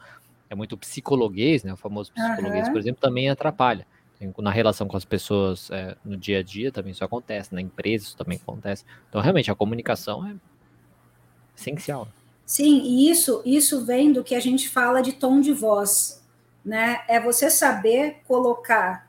[0.48, 1.72] é muito psicologuês, né?
[1.72, 2.72] O famoso psicologuês, uhum.
[2.72, 3.87] por exemplo, também atrapalha.
[4.38, 8.05] Na relação com as pessoas é, no dia a dia também isso acontece, na empresa
[8.05, 8.85] isso também acontece.
[9.09, 10.35] Então, realmente, a comunicação é
[11.57, 12.09] essencial.
[12.46, 16.24] Sim, e isso, isso vem do que a gente fala de tom de voz,
[16.64, 17.03] né?
[17.09, 19.09] É você saber colocar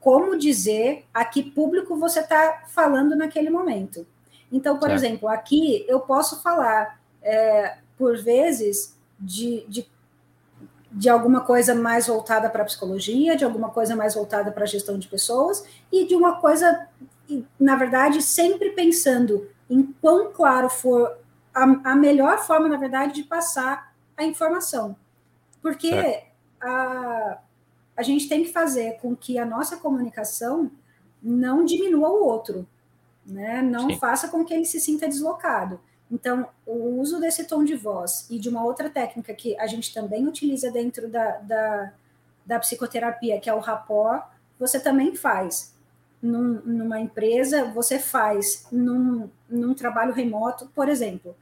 [0.00, 4.04] como dizer a que público você está falando naquele momento.
[4.50, 4.98] Então, por certo.
[4.98, 9.88] exemplo, aqui eu posso falar, é, por vezes, de, de
[10.94, 14.66] de alguma coisa mais voltada para a psicologia, de alguma coisa mais voltada para a
[14.66, 16.86] gestão de pessoas e de uma coisa,
[17.58, 21.16] na verdade, sempre pensando em quão claro for
[21.54, 24.94] a, a melhor forma, na verdade, de passar a informação.
[25.62, 26.24] Porque
[26.62, 27.38] a,
[27.96, 30.70] a gente tem que fazer com que a nossa comunicação
[31.22, 32.66] não diminua o outro,
[33.26, 33.60] né?
[33.60, 33.98] não Sim.
[33.98, 35.80] faça com que ele se sinta deslocado.
[36.10, 39.94] Então, o uso desse tom de voz e de uma outra técnica que a gente
[39.94, 41.92] também utiliza dentro da, da,
[42.44, 44.26] da psicoterapia, que é o rapport,
[44.58, 45.72] você também faz.
[46.20, 51.34] Num, numa empresa, você faz num, num trabalho remoto, por exemplo,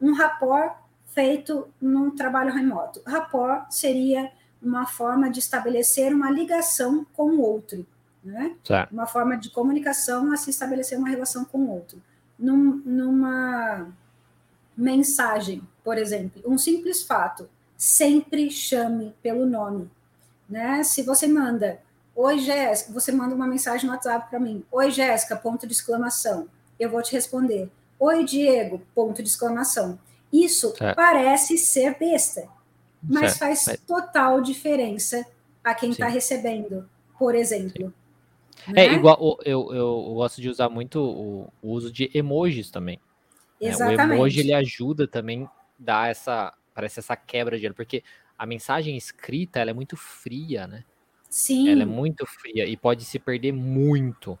[0.00, 3.00] um rapport feito num trabalho remoto.
[3.06, 4.30] Rapport seria
[4.66, 7.86] uma forma de estabelecer uma ligação com o outro,
[8.22, 8.56] né?
[8.90, 12.02] Uma forma de comunicação a se estabelecer uma relação com o outro.
[12.38, 13.88] Num, numa
[14.76, 19.90] mensagem, por exemplo, um simples fato, sempre chame pelo nome,
[20.48, 20.82] né?
[20.82, 21.80] Se você manda,
[22.14, 26.48] oi Jéssica, você manda uma mensagem no WhatsApp para mim, oi Jéssica, ponto de exclamação,
[26.78, 29.98] eu vou te responder, oi Diego, ponto de exclamação.
[30.32, 32.48] Isso parece ser besta,
[33.08, 33.76] mas faz é.
[33.76, 35.24] total diferença
[35.62, 36.88] a quem está recebendo,
[37.18, 37.92] por exemplo.
[38.68, 38.86] Né?
[38.86, 43.00] É igual, eu, eu, gosto de usar muito o, o uso de emojis também.
[43.60, 43.96] Exatamente.
[43.96, 44.06] Né?
[44.06, 48.02] O emoji ele ajuda também dar essa, parece essa quebra de gelo, porque
[48.38, 50.84] a mensagem escrita ela é muito fria, né?
[51.28, 51.68] Sim.
[51.68, 54.38] Ela é muito fria e pode se perder muito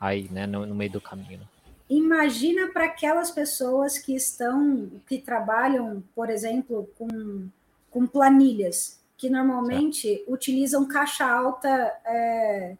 [0.00, 1.40] aí, né, no, no meio do caminho.
[1.40, 1.46] Né?
[1.88, 7.48] Imagina para aquelas pessoas que estão, que trabalham, por exemplo, com,
[7.96, 10.30] com planilhas, que normalmente certo.
[10.30, 11.68] utilizam caixa alta
[12.04, 12.76] é,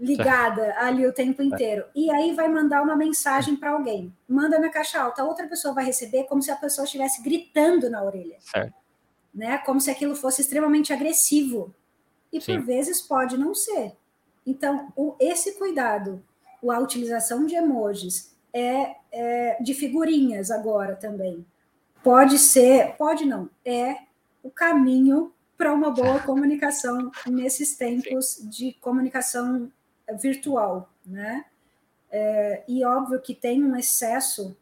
[0.00, 1.84] ligada ali o tempo inteiro.
[1.94, 4.10] E aí vai mandar uma mensagem para alguém.
[4.26, 7.90] Manda na caixa alta, a outra pessoa vai receber como se a pessoa estivesse gritando
[7.90, 8.38] na orelha.
[8.40, 8.72] Certo.
[9.34, 9.58] Né?
[9.58, 11.74] Como se aquilo fosse extremamente agressivo.
[12.32, 12.54] E Sim.
[12.54, 13.92] por vezes pode não ser.
[14.46, 16.24] Então, o, esse cuidado,
[16.66, 21.44] a utilização de emojis, é, é de figurinhas agora também.
[22.02, 23.98] Pode ser, pode não, é
[24.44, 29.72] o caminho para uma boa comunicação nesses tempos de comunicação
[30.20, 31.46] virtual, né?
[32.10, 34.56] É, e óbvio que tem um excesso,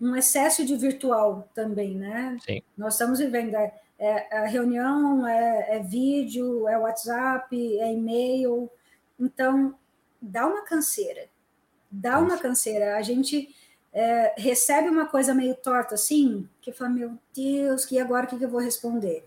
[0.00, 2.36] um excesso de virtual também, né?
[2.44, 2.60] Sim.
[2.76, 8.68] Nós estamos vivendo é, é a reunião, é, é, vídeo, é WhatsApp, é e-mail,
[9.18, 9.78] então
[10.20, 11.28] dá uma canseira,
[11.88, 12.96] dá uma canseira.
[12.96, 13.54] A gente
[13.94, 18.36] é, recebe uma coisa meio torta assim, que fala, meu Deus, que agora o que,
[18.36, 19.24] que eu vou responder?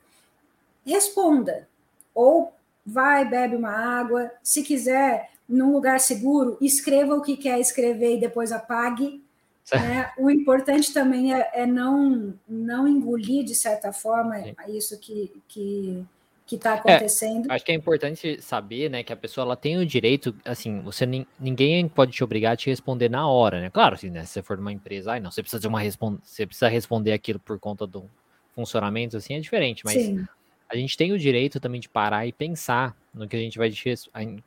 [0.85, 1.67] Responda,
[2.13, 2.53] ou
[2.85, 4.29] vai, bebe uma água.
[4.43, 9.23] Se quiser, num lugar seguro, escreva o que quer escrever e depois apague.
[9.71, 10.11] Né?
[10.17, 14.55] O importante também é, é, não, não engolir, de certa forma, Sim.
[14.69, 16.05] isso que, que,
[16.47, 17.51] que está acontecendo.
[17.51, 20.79] É, acho que é importante saber, né, que a pessoa ela tem o direito, assim,
[20.79, 21.05] você
[21.37, 23.69] ninguém pode te obrigar a te responder na hora, né?
[23.69, 26.47] Claro, assim, né, se você for numa empresa, ai, não, você precisa de uma você
[26.47, 28.09] precisa responder aquilo por conta do
[28.55, 30.25] funcionamento, assim, é diferente, mas Sim.
[30.69, 33.69] a gente tem o direito também de parar e pensar no que a gente vai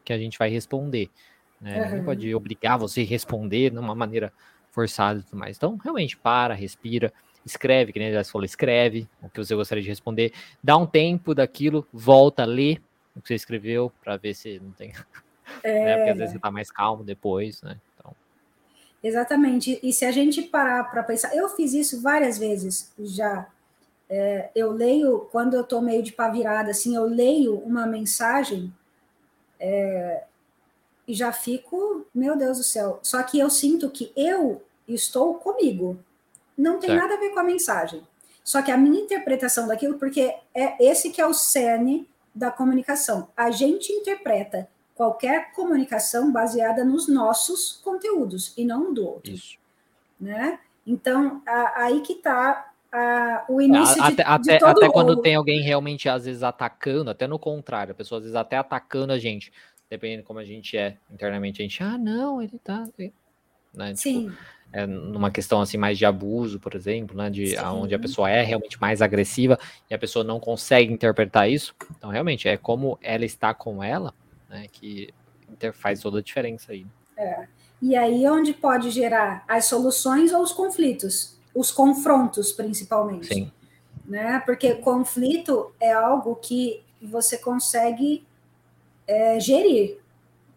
[0.03, 1.11] que a gente vai responder,
[1.61, 1.77] né?
[1.77, 1.85] Uhum.
[1.85, 4.33] Ninguém pode obrigar você a responder de uma maneira
[4.71, 5.59] forçada e tudo mais.
[5.59, 7.13] Então, realmente para, respira
[7.45, 11.35] escreve, que nem já falou, escreve o que você gostaria de responder, dá um tempo
[11.35, 12.79] daquilo, volta, lê
[13.17, 14.93] o que você escreveu para ver se não tem.
[15.63, 15.85] É...
[15.85, 15.97] né?
[15.97, 17.77] Porque às vezes você tá mais calmo depois, né?
[17.95, 18.15] Então...
[19.03, 19.81] Exatamente.
[19.83, 23.49] E se a gente parar para pensar, eu fiz isso várias vezes já.
[24.09, 28.73] É, eu leio, quando eu tô meio de pá virada, assim, eu leio uma mensagem
[29.59, 30.25] é,
[31.07, 32.99] e já fico, meu Deus do céu.
[33.03, 35.99] Só que eu sinto que eu estou comigo
[36.57, 37.03] não tem certo.
[37.03, 38.03] nada a ver com a mensagem.
[38.45, 43.29] Só que a minha interpretação daquilo, porque é esse que é o cerne da comunicação.
[43.37, 49.33] A gente interpreta qualquer comunicação baseada nos nossos conteúdos e não do outro.
[49.33, 49.59] Isso.
[50.21, 50.59] Né?
[50.87, 52.71] Então, a, aí que está
[53.49, 57.27] o início até, de, até, de até quando tem alguém realmente, às vezes, atacando, até
[57.27, 59.53] no contrário, a pessoa às vezes até atacando a gente,
[59.89, 62.87] dependendo de como a gente é internamente, a gente, ah, não, ele tá.
[63.73, 63.95] Né?
[63.95, 64.31] Tipo, Sim.
[64.31, 68.31] Tipo, é, numa questão assim mais de abuso, por exemplo, né, de onde a pessoa
[68.31, 69.59] é realmente mais agressiva
[69.91, 71.75] e a pessoa não consegue interpretar isso.
[71.97, 74.15] Então, realmente é como ela está com ela,
[74.49, 75.13] né, que
[75.75, 76.87] faz toda a diferença aí.
[77.17, 77.47] É.
[77.83, 83.27] E aí onde pode gerar as soluções ou os conflitos, os confrontos principalmente.
[83.27, 83.53] Sim.
[84.07, 84.41] Né?
[84.45, 88.25] Porque conflito é algo que você consegue
[89.07, 89.99] é, gerir.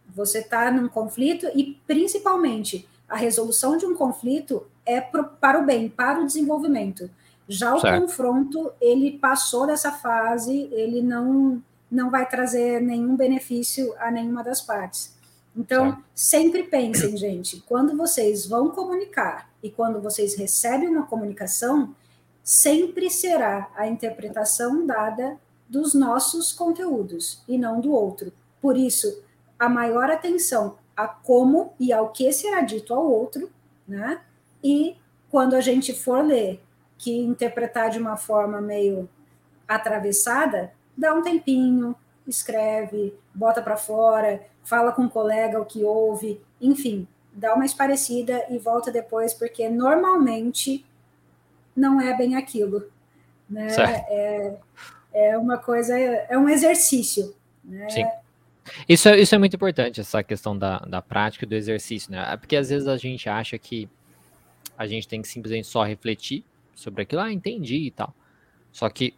[0.10, 5.64] Você está num conflito e principalmente a resolução de um conflito é pro, para o
[5.64, 7.08] bem, para o desenvolvimento.
[7.48, 8.02] Já o certo.
[8.02, 14.62] confronto, ele passou dessa fase, ele não, não vai trazer nenhum benefício a nenhuma das
[14.62, 15.16] partes.
[15.56, 16.04] Então, certo.
[16.16, 21.96] sempre pensem, gente, quando vocês vão comunicar e quando vocês recebem uma comunicação,
[22.44, 25.38] sempre será a interpretação dada
[25.70, 28.34] dos nossos conteúdos e não do outro.
[28.60, 29.22] Por isso,
[29.60, 33.50] a maior atenção a como e ao que será dito ao outro,
[33.88, 34.22] né?
[34.64, 34.96] E
[35.30, 36.62] quando a gente for ler
[36.98, 39.10] que interpretar de uma forma meio
[39.68, 41.96] atravessada, dá um tempinho,
[42.28, 48.46] escreve, bota para fora, fala com um colega o que ouve, enfim, dá uma esparecida
[48.50, 50.86] e volta depois, porque normalmente
[51.76, 52.88] não é bem aquilo,
[53.50, 53.68] né?
[54.08, 54.56] É,
[55.14, 57.90] é uma coisa, é um exercício, né?
[57.90, 58.06] Sim.
[58.88, 62.26] Isso é, isso é muito importante, essa questão da, da prática e do exercício, né?
[62.32, 63.90] É porque às vezes a gente acha que
[64.78, 68.14] a gente tem que simplesmente só refletir sobre aquilo, ah, entendi e tal.
[68.72, 69.14] Só que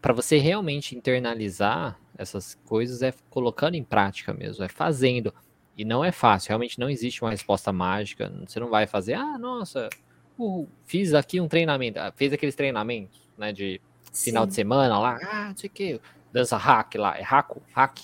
[0.00, 5.32] para você realmente internalizar essas coisas é colocando em prática mesmo, é fazendo.
[5.76, 8.32] E não é fácil, realmente não existe uma resposta mágica.
[8.44, 9.88] Você não vai fazer, ah, nossa,
[10.36, 13.80] uh, fiz aqui um treinamento, ah, fez aqueles treinamentos, né, de
[14.12, 14.48] final Sim.
[14.48, 16.00] de semana lá, ah, não sei o que,
[16.32, 17.98] dança hack lá, é hack, hack,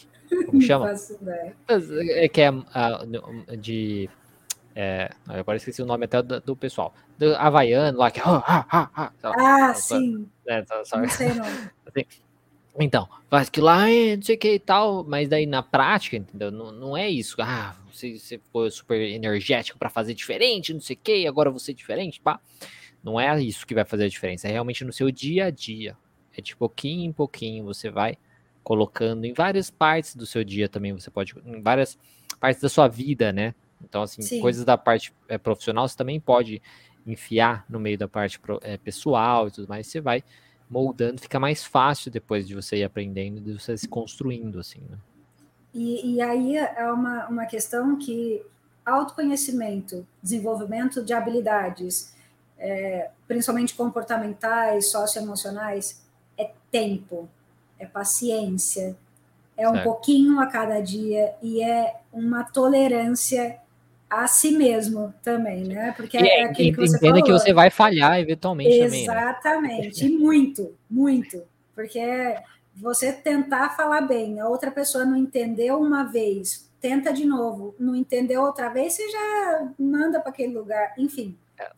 [0.47, 0.93] como chama?
[2.17, 4.09] É que é uh, de.
[4.77, 6.95] É, agora esqueci o nome até do, do pessoal.
[7.19, 8.21] Do Havaiano lá, que.
[8.27, 9.33] Ah, ah, ah, ah,
[9.69, 10.29] ah sim.
[10.47, 11.45] É, só, não sei não.
[11.87, 12.05] Assim,
[12.79, 16.51] então, faz que lá, não sei o que e tal, mas daí na prática, entendeu?
[16.51, 17.37] Não, não é isso.
[17.41, 21.71] Ah, você, você foi super energético para fazer diferente, não sei o que, agora você
[21.71, 22.41] é diferente, pá.
[23.03, 25.97] Não é isso que vai fazer a diferença, é realmente no seu dia a dia.
[26.37, 28.19] É de pouquinho em pouquinho você vai
[28.65, 31.99] colocando em várias partes do seu dia também, você pode, em várias
[32.41, 33.55] partes da sua vida, né?
[33.83, 34.41] Então, assim, Sim.
[34.41, 36.63] coisas da parte é, profissional você também pode
[37.07, 40.25] enfiar no meio da parte é, pessoal e tudo mais, você vai
[40.69, 44.97] moldando, fica mais fácil depois de você ir aprendendo, de você se construindo, assim, né?
[45.75, 48.43] E, e aí é uma, uma questão que
[48.87, 52.15] autoconhecimento, desenvolvimento de habilidades,
[52.57, 56.03] é, principalmente comportamentais, socioemocionais,
[56.39, 57.29] é tempo
[57.85, 58.97] é paciência,
[59.57, 63.59] é um pouquinho a cada dia e é uma tolerância
[64.11, 65.93] a si mesmo também, né?
[65.97, 67.23] Porque é, é aquilo que você falou.
[67.23, 70.19] que você vai falhar eventualmente Exatamente, também, né?
[70.19, 71.43] muito, muito.
[71.75, 72.37] Porque
[72.77, 77.95] você tentar falar bem, a outra pessoa não entendeu uma vez, tenta de novo, não
[77.95, 81.37] entendeu outra vez, você já manda para aquele lugar, enfim.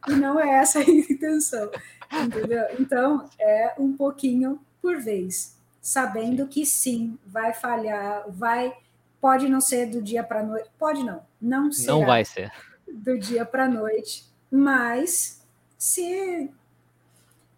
[0.09, 1.71] E não é essa a intenção,
[2.13, 2.65] entendeu?
[2.79, 5.56] Então, é um pouquinho por vez
[5.87, 8.77] sabendo que sim, vai falhar, vai
[9.21, 12.51] pode não ser do dia para noite, pode não, não será Não vai ser.
[12.93, 15.47] Do dia para noite, mas
[15.79, 16.51] se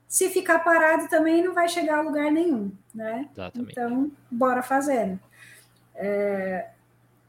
[0.07, 3.31] se ficar parado também não vai chegar a lugar nenhum, né?
[3.33, 3.73] Exatamente.
[3.73, 5.19] Então, bora fazendo.
[5.95, 6.69] É,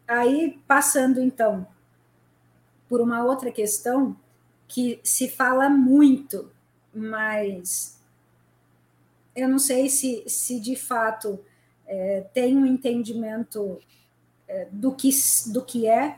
[0.05, 1.65] aí, passando então
[2.89, 4.17] por uma outra questão
[4.67, 6.51] que se fala muito,
[6.93, 7.98] mas
[9.39, 11.39] eu não sei se, se de fato
[11.87, 13.79] é, tem um entendimento
[14.47, 15.09] é, do, que,
[15.47, 16.17] do que é,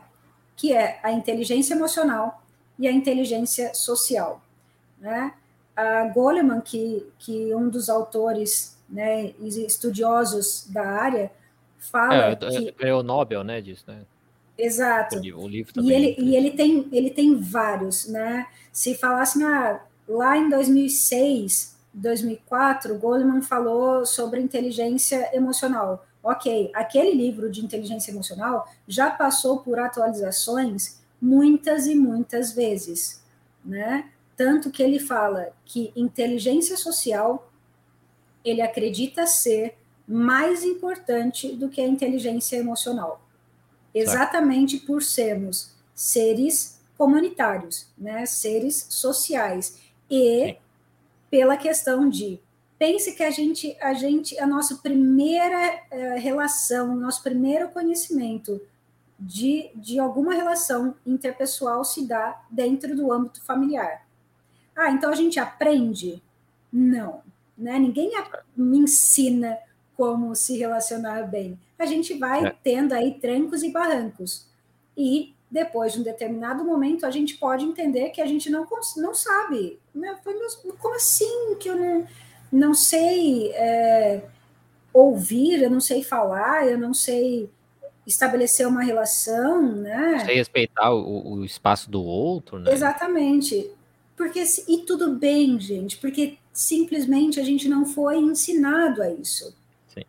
[0.56, 2.42] que é a inteligência emocional
[2.78, 4.42] e a inteligência social.
[4.98, 5.34] Né?
[5.74, 11.30] A Goleman, que, que um dos autores né, estudiosos da área,
[11.78, 12.72] fala é, que...
[12.72, 14.02] Ganhou o Nobel, né, disso, né?
[14.56, 15.16] Exato.
[15.16, 15.90] O, livro também.
[15.90, 18.46] E ele, e ele, tem, ele tem vários, né?
[18.70, 26.06] Se falasse ah, lá em 2006, 2004, Goleman falou sobre inteligência emocional.
[26.22, 33.22] Ok, aquele livro de inteligência emocional já passou por atualizações muitas e muitas vezes,
[33.64, 34.10] né?
[34.36, 37.50] Tanto que ele fala que inteligência social
[38.44, 39.76] ele acredita ser
[40.06, 43.20] mais importante do que a inteligência emocional.
[43.94, 49.80] Exatamente por sermos seres comunitários, né, seres sociais.
[50.10, 50.56] E
[51.32, 52.38] pela questão de
[52.78, 58.60] pense que a gente a gente a nossa primeira uh, relação, nosso primeiro conhecimento
[59.18, 64.06] de, de alguma relação interpessoal se dá dentro do âmbito familiar.
[64.76, 66.22] Ah, então a gente aprende?
[66.72, 67.22] Não,
[67.56, 67.78] né?
[67.78, 68.12] Ninguém
[68.54, 69.58] me ensina
[69.96, 72.56] como se relacionar bem a gente vai é.
[72.62, 74.46] tendo aí trancos e barrancos.
[74.96, 79.14] E depois de um determinado momento, a gente pode entender que a gente não, não
[79.14, 79.78] sabe.
[79.94, 80.16] Né?
[80.78, 82.06] Como assim que eu não,
[82.50, 84.22] não sei é,
[84.94, 87.50] ouvir, eu não sei falar, eu não sei
[88.06, 90.24] estabelecer uma relação, né?
[90.24, 92.72] Sei respeitar o, o espaço do outro, né?
[92.72, 93.70] Exatamente.
[94.16, 99.54] Porque, e tudo bem, gente, porque simplesmente a gente não foi ensinado a isso.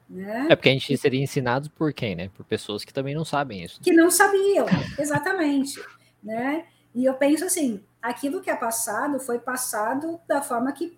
[0.09, 0.47] Né?
[0.49, 2.29] É porque a gente seria ensinado por quem, né?
[2.36, 3.81] Por pessoas que também não sabem isso.
[3.81, 4.65] Que não sabiam,
[4.97, 5.81] exatamente.
[6.23, 6.65] né?
[6.93, 10.97] E eu penso assim, aquilo que é passado foi passado da forma que,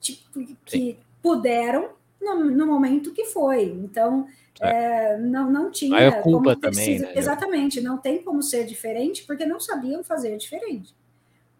[0.00, 1.90] tipo, que puderam
[2.20, 3.64] no, no, momento que foi.
[3.64, 4.26] Então,
[4.60, 5.12] é.
[5.14, 7.12] É, não, não tinha é culpa como também, né?
[7.14, 10.94] Exatamente, não tem como ser diferente, porque não sabiam fazer diferente.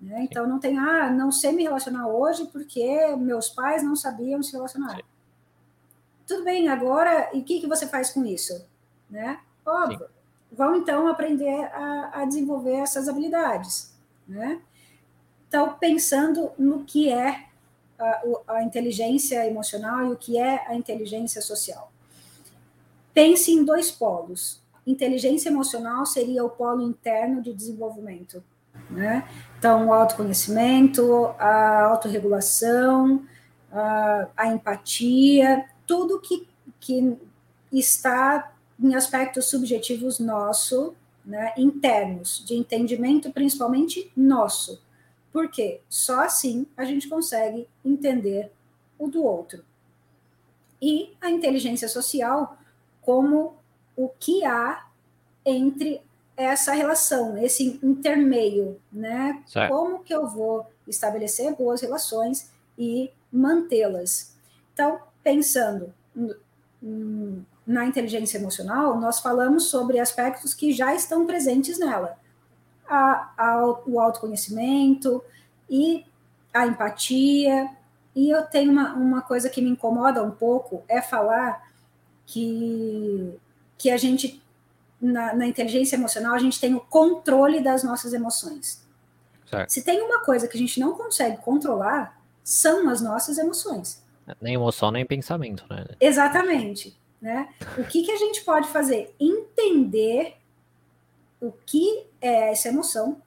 [0.01, 0.26] Né?
[0.30, 4.53] Então, não tem, ah, não sei me relacionar hoje porque meus pais não sabiam se
[4.53, 4.97] relacionar.
[4.97, 5.16] Sim
[6.27, 8.66] tudo bem, agora, e o que, que você faz com isso?
[9.09, 9.39] Né?
[9.64, 9.99] Óbvio.
[9.99, 10.05] Sim.
[10.53, 13.95] Vão, então, aprender a, a desenvolver essas habilidades.
[14.27, 14.61] Né?
[15.49, 17.47] Então, pensando no que é
[17.99, 21.93] a, a, inteligência emocional e o que é a inteligência social.
[23.14, 24.61] Pense em dois polos.
[24.87, 28.43] Inteligência emocional seria o polo interno de desenvolvimento.
[28.91, 29.27] Né?
[29.59, 33.24] Então, o autoconhecimento, a autorregulação,
[33.72, 36.47] a, a empatia, tudo que,
[36.80, 37.18] que
[37.72, 44.80] está em aspectos subjetivos nosso, né, internos, de entendimento principalmente nosso.
[45.32, 48.51] Porque só assim a gente consegue entender
[48.99, 49.64] o do outro.
[50.80, 52.59] E a inteligência social
[53.03, 53.55] como
[53.97, 54.87] o que há
[55.45, 56.03] entre
[56.37, 59.43] essa relação, esse intermeio, né?
[59.47, 59.70] Certo.
[59.70, 64.37] Como que eu vou estabelecer boas relações e mantê-las.
[64.72, 65.93] Então, pensando
[67.66, 72.16] na inteligência emocional, nós falamos sobre aspectos que já estão presentes nela.
[72.89, 75.20] A, a, o autoconhecimento
[75.68, 76.07] e
[76.55, 77.68] a empatia.
[78.14, 81.72] E eu tenho uma, uma coisa que me incomoda um pouco, é falar
[82.24, 83.37] que,
[83.77, 84.41] que a gente,
[85.01, 88.81] na, na inteligência emocional, a gente tem o controle das nossas emoções.
[89.51, 89.70] Certo.
[89.70, 94.06] Se tem uma coisa que a gente não consegue controlar, são as nossas emoções.
[94.41, 95.85] Nem emoção, nem pensamento, né?
[96.01, 96.99] Exatamente.
[97.20, 97.49] Né?
[97.79, 99.14] O que, que a gente pode fazer?
[99.18, 100.37] Entender
[101.41, 103.20] o que é essa emoção,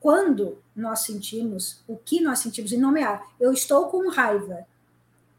[0.00, 3.26] quando nós sentimos, o que nós sentimos, e nomear.
[3.40, 4.66] Eu estou com raiva.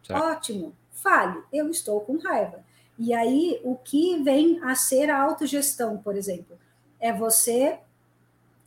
[0.03, 0.23] Certo.
[0.23, 2.63] Ótimo, fale, eu estou com raiva.
[2.97, 6.57] E aí, o que vem a ser a autogestão, por exemplo,
[6.99, 7.79] é você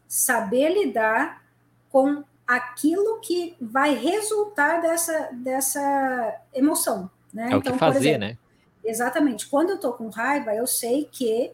[0.07, 1.45] saber lidar
[1.91, 7.11] com aquilo que vai resultar dessa, dessa emoção.
[7.33, 7.51] Né?
[7.53, 8.39] É o então, que fazer, exemplo, né?
[8.83, 9.47] Exatamente.
[9.47, 11.53] Quando eu estou com raiva, eu sei que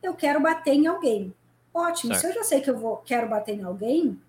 [0.00, 1.34] eu quero bater em alguém.
[1.74, 2.14] Ótimo.
[2.14, 2.20] Certo.
[2.20, 4.20] Se eu já sei que eu vou, quero bater em alguém,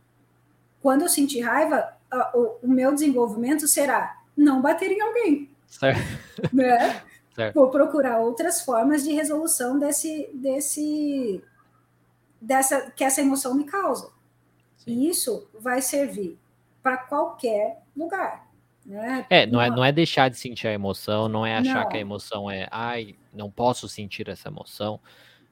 [0.82, 1.94] quando eu sentir raiva,
[2.34, 5.50] o, o meu desenvolvimento será não bater em alguém.
[5.68, 6.24] Certo.
[6.52, 7.04] Né?
[7.36, 7.54] certo.
[7.54, 11.44] Vou procurar outras formas de resolução desse, desse,
[12.42, 14.13] dessa que essa emoção me causa.
[14.88, 16.38] E isso vai servir
[16.82, 18.52] para qualquer lugar.
[18.86, 19.26] Né?
[19.30, 21.90] É, não é, não é deixar de sentir a emoção, não é achar não.
[21.90, 25.00] que a emoção é, ai, não posso sentir essa emoção,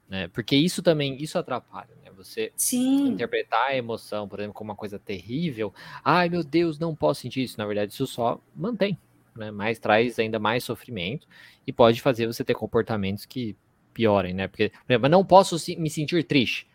[0.09, 0.27] né?
[0.27, 2.11] Porque isso também, isso atrapalha, né?
[2.17, 3.07] Você Sim.
[3.07, 5.73] interpretar a emoção, por exemplo, como uma coisa terrível,
[6.03, 7.57] ai meu Deus, não posso sentir isso.
[7.57, 8.97] Na verdade, isso só mantém,
[9.36, 9.49] né?
[9.49, 11.25] Mas traz ainda mais sofrimento
[11.65, 13.55] e pode fazer você ter comportamentos que
[13.93, 14.49] piorem, né?
[14.49, 16.67] Porque, por exemplo, não posso me sentir triste.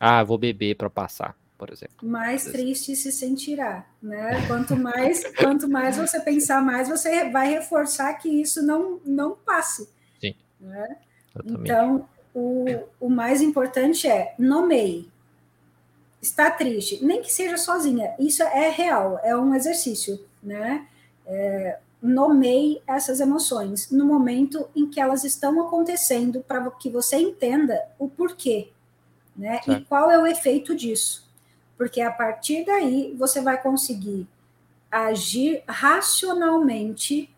[0.00, 2.08] Ah, vou beber para passar por exemplo.
[2.08, 4.46] Mais triste se sentirá, né?
[4.46, 9.88] Quanto mais, quanto mais você pensar mais, você vai reforçar que isso não, não passe.
[10.20, 10.36] Sim.
[10.60, 10.96] Né?
[11.44, 12.64] Então, o,
[13.00, 15.10] o mais importante é nomeie.
[16.22, 20.86] Está triste, nem que seja sozinha, isso é real, é um exercício, né?
[21.26, 27.80] É, nomeie essas emoções no momento em que elas estão acontecendo para que você entenda
[27.98, 28.70] o porquê,
[29.36, 29.60] né?
[29.62, 29.72] Certo.
[29.72, 31.27] E qual é o efeito disso
[31.78, 34.26] porque a partir daí você vai conseguir
[34.90, 37.32] agir racionalmente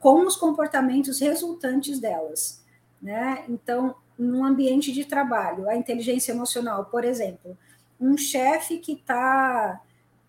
[0.00, 2.64] com os comportamentos resultantes delas,
[3.02, 3.44] né?
[3.48, 7.56] Então, num ambiente de trabalho, a inteligência emocional, por exemplo,
[8.00, 9.82] um chefe que está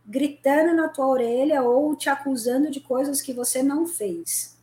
[0.06, 4.58] gritando na tua orelha ou te acusando de coisas que você não fez.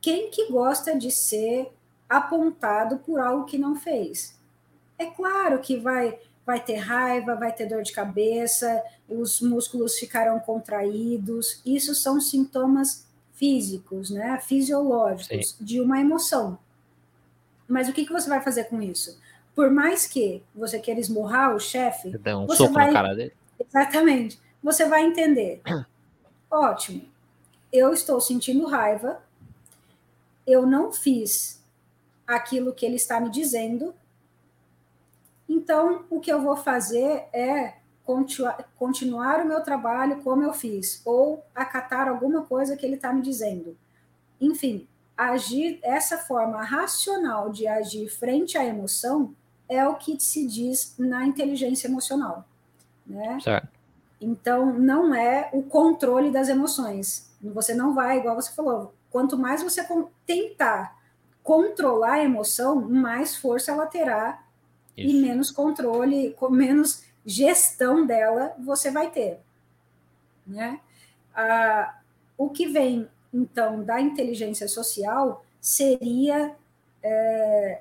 [0.00, 1.70] Quem que gosta de ser
[2.08, 4.38] apontado por algo que não fez?
[4.98, 6.18] É claro que vai
[6.50, 11.62] vai ter raiva, vai ter dor de cabeça, os músculos ficarão contraídos.
[11.64, 15.64] Isso são sintomas físicos, né, fisiológicos Sim.
[15.64, 16.58] de uma emoção.
[17.68, 19.16] Mas o que, que você vai fazer com isso?
[19.54, 22.88] Por mais que você queira esmurrar o chefe, Dá um soco vai...
[22.88, 23.32] na cara dele.
[23.58, 24.40] Exatamente.
[24.60, 25.62] Você vai entender.
[26.50, 27.02] Ótimo.
[27.72, 29.22] Eu estou sentindo raiva.
[30.44, 31.62] Eu não fiz
[32.26, 33.94] aquilo que ele está me dizendo,
[35.52, 37.74] então, o que eu vou fazer é
[38.76, 43.20] continuar o meu trabalho como eu fiz, ou acatar alguma coisa que ele está me
[43.20, 43.76] dizendo.
[44.40, 44.86] Enfim,
[45.16, 49.34] agir essa forma racional de agir frente à emoção
[49.68, 52.44] é o que se diz na inteligência emocional.
[53.04, 53.38] Né?
[53.40, 53.68] Certo.
[54.20, 57.28] Então, não é o controle das emoções.
[57.42, 59.84] Você não vai, igual você falou, quanto mais você
[60.24, 60.96] tentar
[61.42, 64.44] controlar a emoção, mais força ela terá
[65.00, 65.16] isso.
[65.16, 69.38] e menos controle, com menos gestão dela você vai ter.
[70.46, 70.80] Né?
[71.34, 71.98] Ah,
[72.36, 76.54] o que vem, então, da inteligência social seria
[77.02, 77.80] é,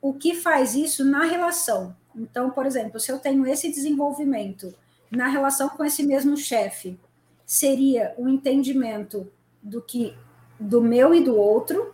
[0.00, 1.94] o que faz isso na relação.
[2.14, 4.74] Então, por exemplo, se eu tenho esse desenvolvimento
[5.10, 6.98] na relação com esse mesmo chefe,
[7.46, 9.30] seria o um entendimento
[9.62, 10.14] do que
[10.58, 11.92] do meu e do outro,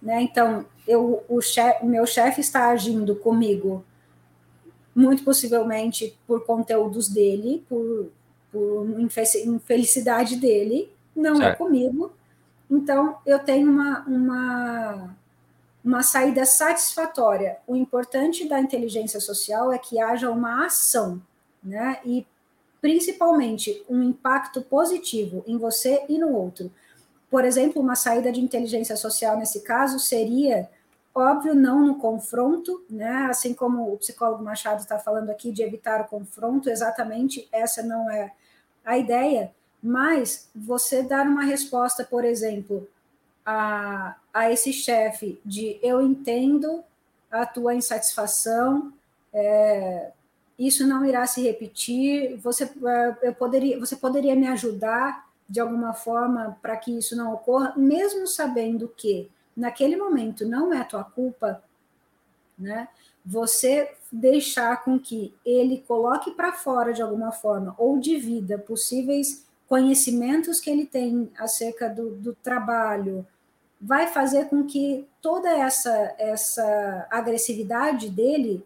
[0.00, 0.22] né?
[0.22, 1.40] Então, eu, o,
[1.82, 3.84] o meu chefe está agindo comigo
[4.94, 8.10] muito possivelmente por conteúdos dele, por,
[8.50, 8.86] por
[9.46, 11.52] infelicidade dele, não é certo.
[11.52, 12.12] é comigo.
[12.70, 15.16] Então, eu tenho uma, uma,
[15.84, 17.58] uma saída satisfatória.
[17.66, 21.20] O importante da inteligência social é que haja uma ação,
[21.62, 21.98] né?
[22.04, 22.26] E
[22.80, 26.70] principalmente um impacto positivo em você e no outro.
[27.30, 30.68] Por exemplo, uma saída de inteligência social nesse caso seria
[31.14, 33.26] Óbvio, não no confronto, né?
[33.28, 38.10] Assim como o psicólogo Machado está falando aqui de evitar o confronto, exatamente essa não
[38.10, 38.32] é
[38.84, 39.52] a ideia,
[39.82, 42.88] mas você dar uma resposta, por exemplo,
[43.44, 46.82] a, a esse chefe de eu entendo
[47.30, 48.92] a tua insatisfação,
[49.32, 50.12] é,
[50.58, 55.92] isso não irá se repetir, você, é, eu poderia, você poderia me ajudar de alguma
[55.92, 61.62] forma para que isso não ocorra, mesmo sabendo que naquele momento não é tua culpa,
[62.58, 62.88] né?
[63.24, 70.60] Você deixar com que ele coloque para fora de alguma forma ou divida possíveis conhecimentos
[70.60, 73.26] que ele tem acerca do, do trabalho,
[73.80, 78.64] vai fazer com que toda essa essa agressividade dele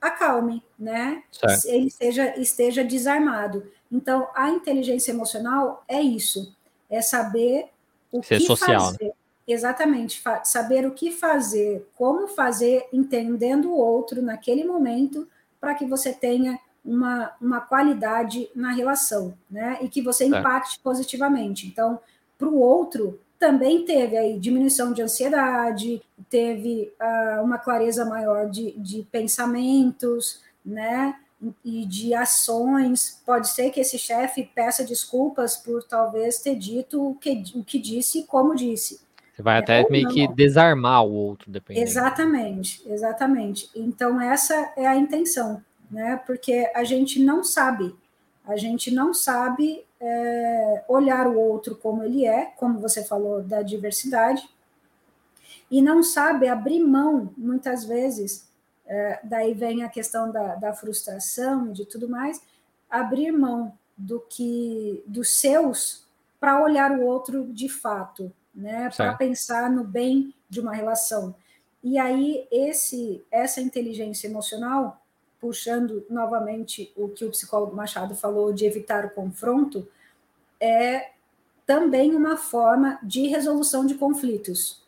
[0.00, 1.22] acalme, né?
[1.30, 1.66] Certo.
[1.66, 3.70] Ele esteja, esteja desarmado.
[3.90, 6.54] Então, a inteligência emocional é isso,
[6.88, 7.68] é saber
[8.12, 9.04] o Ser que social, fazer.
[9.04, 9.12] Né?
[9.48, 15.26] Exatamente, saber o que fazer, como fazer, entendendo o outro naquele momento,
[15.58, 19.78] para que você tenha uma, uma qualidade na relação, né?
[19.80, 20.82] E que você impacte é.
[20.82, 21.66] positivamente.
[21.66, 21.98] Então,
[22.36, 28.72] para o outro, também teve aí diminuição de ansiedade, teve uh, uma clareza maior de,
[28.72, 31.18] de pensamentos, né?
[31.64, 33.22] E de ações.
[33.24, 37.78] Pode ser que esse chefe peça desculpas por talvez ter dito o que, o que
[37.78, 39.07] disse e como disse
[39.38, 40.12] você vai é, até meio não.
[40.12, 41.86] que desarmar o outro, dependendo.
[41.86, 43.70] Exatamente, exatamente.
[43.72, 46.20] Então, essa é a intenção, né?
[46.26, 47.94] Porque a gente não sabe.
[48.44, 53.62] A gente não sabe é, olhar o outro como ele é, como você falou da
[53.62, 54.48] diversidade,
[55.70, 58.48] e não sabe abrir mão, muitas vezes,
[58.86, 62.42] é, daí vem a questão da, da frustração e de tudo mais,
[62.90, 66.08] abrir mão do que dos seus
[66.40, 68.90] para olhar o outro de fato, né?
[68.94, 71.34] Para pensar no bem de uma relação.
[71.82, 75.00] E aí esse essa inteligência emocional,
[75.40, 79.86] puxando novamente o que o psicólogo Machado falou de evitar o confronto,
[80.60, 81.10] é
[81.64, 84.82] também uma forma de resolução de conflitos,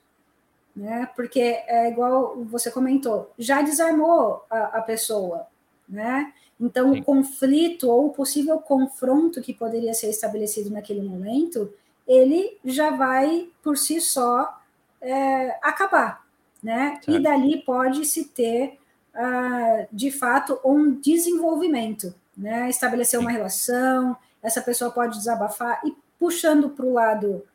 [0.75, 1.09] né?
[1.15, 5.47] Porque é igual você comentou, já desarmou a, a pessoa,
[5.89, 6.33] né?
[6.61, 7.01] Então, Sim.
[7.01, 11.73] o conflito ou o possível confronto que poderia ser estabelecido naquele momento,
[12.11, 14.61] ele já vai por si só
[15.01, 16.27] é, acabar,
[16.61, 16.95] né?
[16.95, 17.11] Certo.
[17.13, 18.81] E dali pode se ter,
[19.15, 22.69] uh, de fato, um desenvolvimento, né?
[22.69, 23.25] Estabelecer Sim.
[23.25, 27.47] uma relação, essa pessoa pode desabafar e puxando para o lado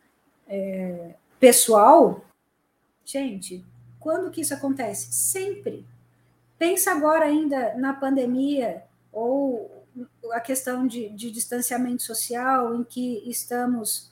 [0.47, 2.24] é, pessoal,
[3.03, 3.62] gente,
[3.99, 5.12] quando que isso acontece?
[5.12, 5.86] Sempre.
[6.58, 9.84] Pensa agora ainda na pandemia, ou
[10.32, 14.12] a questão de, de distanciamento social, em que estamos,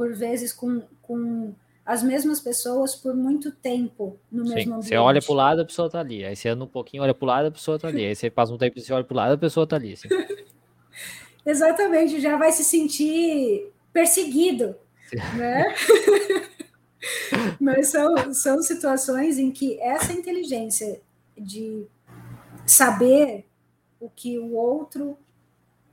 [0.00, 4.88] por vezes, com, com as mesmas pessoas por muito tempo no Sim, mesmo ambiente.
[4.88, 6.24] Você olha para o lado, a pessoa está ali.
[6.24, 8.06] Aí você anda um pouquinho, olha para o lado, a pessoa está ali.
[8.06, 9.92] Aí você passa um tempo e você olha para o lado, a pessoa está ali.
[9.92, 10.08] Assim.
[11.44, 14.74] Exatamente, já vai se sentir perseguido,
[15.36, 15.74] né?
[17.60, 21.02] Mas são, são situações em que essa inteligência
[21.36, 21.86] de
[22.64, 23.44] saber
[24.00, 25.18] o que o outro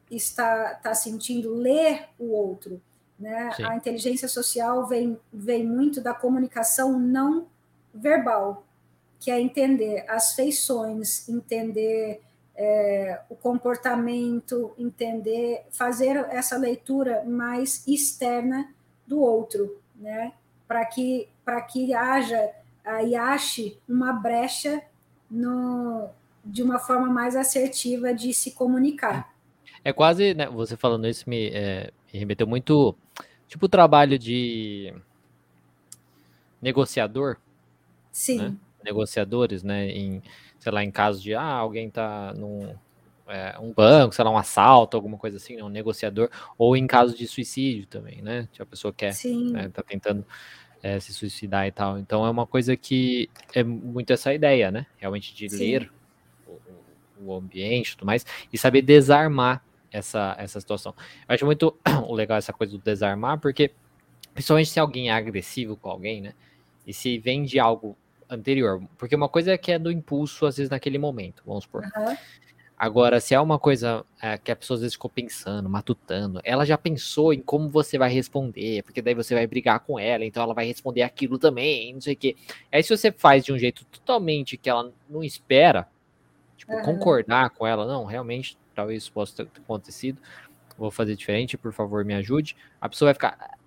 [0.10, 2.82] está, está sentindo, ler o outro.
[3.20, 3.52] Né?
[3.66, 7.48] A inteligência social vem, vem muito da comunicação não
[7.94, 8.64] verbal,
[9.20, 12.22] que é entender as feições, entender
[12.56, 18.72] é, o comportamento, entender, fazer essa leitura mais externa
[19.06, 20.34] do outro, né?
[20.68, 21.28] para que,
[21.72, 22.52] que haja
[23.06, 24.82] e ache uma brecha
[25.30, 26.10] no,
[26.44, 29.34] de uma forma mais assertiva de se comunicar.
[29.88, 32.94] É quase, né, você falando isso me, é, me remeteu muito,
[33.48, 34.94] tipo o trabalho de
[36.62, 37.38] negociador.
[38.12, 38.38] Sim.
[38.38, 38.56] Né?
[38.84, 40.22] Negociadores, né, em,
[40.60, 42.76] sei lá, em caso de, ah, alguém tá num
[43.30, 46.86] é, um banco, sei lá, um assalto, alguma coisa assim, né, um negociador, ou em
[46.86, 49.54] caso de suicídio também, né, que a pessoa quer, Sim.
[49.54, 50.26] Né, tá tentando
[50.84, 51.98] é, se suicidar e tal.
[51.98, 55.58] Então é uma coisa que é muito essa ideia, né, realmente de Sim.
[55.60, 55.92] ler
[57.22, 60.94] o ambiente e tudo mais, e saber desarmar essa, essa situação.
[61.28, 61.76] Eu acho muito
[62.10, 63.72] legal essa coisa do desarmar, porque
[64.34, 66.34] principalmente se alguém é agressivo com alguém, né?
[66.86, 67.98] E se vem de algo
[68.30, 71.84] anterior, porque uma coisa é que é do impulso, às vezes, naquele momento, vamos supor.
[71.84, 72.18] Uhum.
[72.78, 76.64] Agora, se é uma coisa é, que a pessoa às vezes ficou pensando, matutando, ela
[76.64, 80.44] já pensou em como você vai responder, porque daí você vai brigar com ela, então
[80.44, 82.36] ela vai responder aquilo também, não sei o quê.
[82.72, 85.88] Aí se você faz de um jeito totalmente que ela não espera,
[86.58, 86.82] Tipo, uhum.
[86.82, 90.22] concordar com ela, não, realmente, talvez isso possa ter acontecido,
[90.78, 92.56] vou fazer diferente, por favor, me ajude.
[92.80, 93.58] A pessoa vai ficar,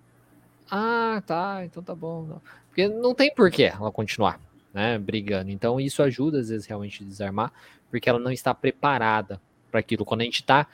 [0.71, 2.39] ah, tá, então tá bom.
[2.69, 4.39] Porque não tem porquê ela continuar,
[4.73, 5.51] né, brigando.
[5.51, 7.51] Então isso ajuda, às vezes, realmente a desarmar,
[7.89, 10.05] porque ela não está preparada para aquilo.
[10.05, 10.65] Quando a gente está,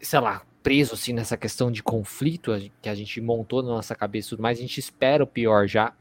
[0.00, 4.28] sei lá, preso assim nessa questão de conflito que a gente montou na nossa cabeça
[4.28, 5.92] e tudo mais, a gente espera o pior já.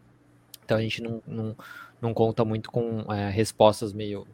[0.64, 1.56] Então a gente não, não,
[2.02, 4.26] não conta muito com é, respostas meio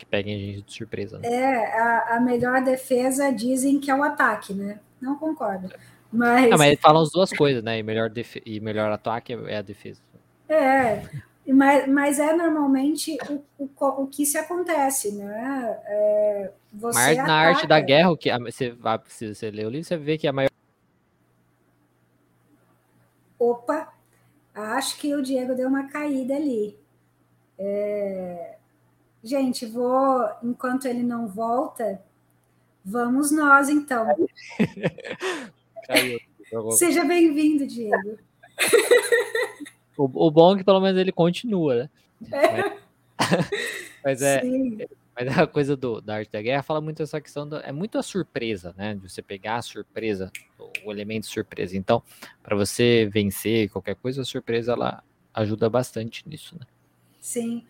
[0.00, 1.18] que peguem a gente de surpresa.
[1.18, 1.28] Né?
[1.28, 4.80] É, a, a, melhor defesa dizem que é o ataque, né?
[5.00, 5.70] Não concordo.
[6.10, 6.50] Mas...
[6.50, 7.78] Não, mas falam as duas coisas, né?
[7.78, 8.10] E melhor,
[8.44, 10.00] e melhor ataque é a defesa.
[10.48, 11.02] É,
[11.46, 15.78] mas, mas é normalmente o, o, o que se acontece, né?
[15.86, 18.74] É, mas na arte da guerra, o que você,
[19.06, 20.50] se você lê o livro, você vê que a maior.
[23.38, 23.92] Opa,
[24.54, 26.76] acho que o Diego deu uma caída ali.
[27.58, 28.56] É,
[29.22, 32.02] Gente, vou, enquanto ele não volta,
[32.84, 34.06] vamos nós então.
[35.86, 36.18] Caiu.
[36.72, 38.18] Seja bem-vindo, Diego.
[39.96, 41.90] O, o, bom é que pelo menos ele continua, né?
[42.32, 42.76] É.
[44.02, 44.42] Mas é,
[45.14, 47.98] mas a coisa do, da arte da guerra fala muito essa questão, do, é muito
[47.98, 48.94] a surpresa, né?
[48.94, 50.32] De você pegar a surpresa,
[50.82, 51.76] o elemento surpresa.
[51.76, 52.02] Então,
[52.42, 55.04] para você vencer qualquer coisa, a surpresa ela
[55.34, 56.66] ajuda bastante nisso, né?
[57.20, 57.66] Sim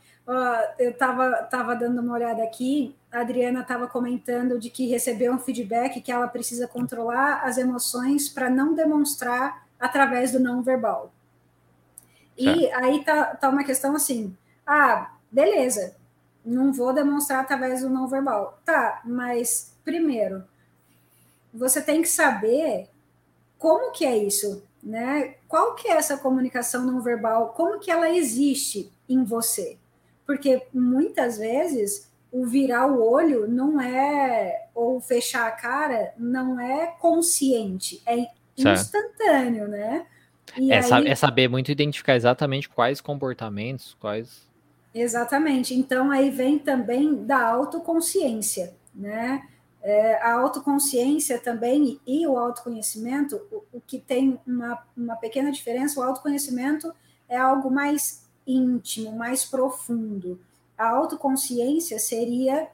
[0.79, 5.39] eu estava tava dando uma olhada aqui, a Adriana estava comentando de que recebeu um
[5.39, 11.13] feedback que ela precisa controlar as emoções para não demonstrar através do não verbal.
[12.39, 15.97] E aí tá, tá uma questão assim: ah, beleza,
[16.45, 18.61] não vou demonstrar através do não verbal.
[18.65, 20.45] Tá, mas primeiro,
[21.53, 22.89] você tem que saber
[23.59, 25.35] como que é isso, né?
[25.49, 27.49] Qual que é essa comunicação não verbal?
[27.49, 29.80] Como que ela existe em você?
[30.31, 36.87] Porque muitas vezes o virar o olho não é ou fechar a cara não é
[36.87, 39.71] consciente, é instantâneo, certo.
[39.73, 40.07] né?
[40.57, 41.09] É, aí...
[41.09, 44.47] é saber muito identificar exatamente quais comportamentos, quais.
[44.95, 45.75] Exatamente.
[45.75, 49.43] Então aí vem também da autoconsciência, né?
[49.83, 55.99] É, a autoconsciência também e o autoconhecimento, o, o, que tem uma, uma pequena diferença,
[55.99, 56.95] o autoconhecimento
[57.29, 60.41] é algo mais íntimo, mais profundo.
[60.77, 62.69] A autoconsciência seria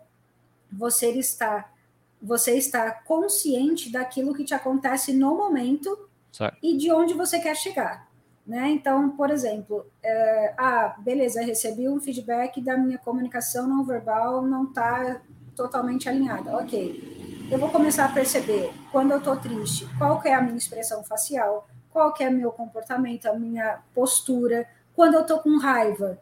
[0.70, 1.74] você estar
[2.20, 6.58] você estar consciente daquilo que te acontece no momento certo.
[6.62, 8.08] e de onde você quer chegar.
[8.46, 8.70] Né?
[8.70, 14.64] Então, por exemplo, é, ah, beleza, recebi um feedback da minha comunicação não verbal não
[14.64, 15.20] está
[15.54, 16.56] totalmente alinhada.
[16.56, 17.48] Ok.
[17.50, 21.68] Eu vou começar a perceber quando eu estou triste, qual é a minha expressão facial,
[21.90, 24.68] qual é o meu comportamento, a minha postura.
[24.97, 26.18] Quando eu estou com raiva,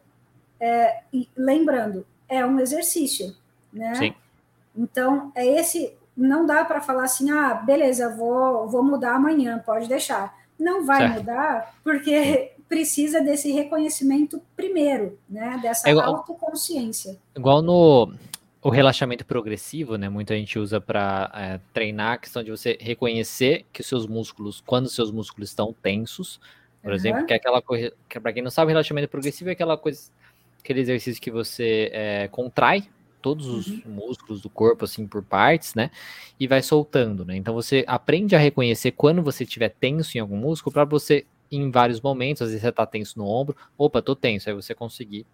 [0.59, 1.01] é,
[1.35, 3.33] lembrando, é um exercício,
[3.71, 3.95] né?
[3.95, 4.13] Sim.
[4.75, 5.93] Então, é esse.
[6.15, 10.37] Não dá para falar assim, ah, beleza, vou, vou mudar amanhã, pode deixar.
[10.59, 11.19] Não vai certo.
[11.19, 15.59] mudar, porque precisa desse reconhecimento primeiro, né?
[15.61, 17.17] Dessa é igual, autoconsciência.
[17.35, 18.13] Igual no,
[18.61, 20.09] o relaxamento progressivo, né?
[20.09, 24.61] Muita gente usa para é, treinar a questão de você reconhecer que os seus músculos,
[24.65, 26.39] quando os seus músculos estão tensos,
[26.85, 26.95] por uhum.
[26.95, 29.75] exemplo, que é aquela coisa, que para quem não sabe, o relaxamento progressivo é aquela
[29.75, 30.11] coisa,
[30.59, 32.87] aquele exercício que você é, contrai
[33.23, 33.81] todos os uhum.
[33.87, 35.89] músculos do corpo, assim, por partes, né?
[36.39, 37.35] E vai soltando, né?
[37.35, 41.71] Então você aprende a reconhecer quando você estiver tenso em algum músculo, para você, em
[41.71, 45.25] vários momentos, às vezes você tá tenso no ombro, opa, tô tenso, aí você conseguir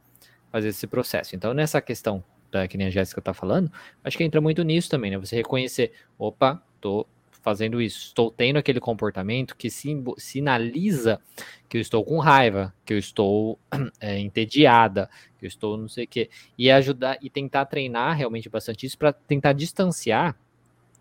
[0.50, 1.36] fazer esse processo.
[1.36, 3.70] Então, nessa questão da, que nem a Jéssica tá falando,
[4.06, 5.18] acho que entra muito nisso também, né?
[5.18, 7.06] Você reconhecer, opa, tô
[7.42, 9.70] fazendo isso, estou tendo aquele comportamento que
[10.18, 11.20] sinaliza
[11.68, 13.60] que eu estou com raiva, que eu estou
[14.00, 18.50] é, entediada, que eu estou não sei o quê, e ajudar e tentar treinar realmente
[18.50, 20.36] bastante isso para tentar distanciar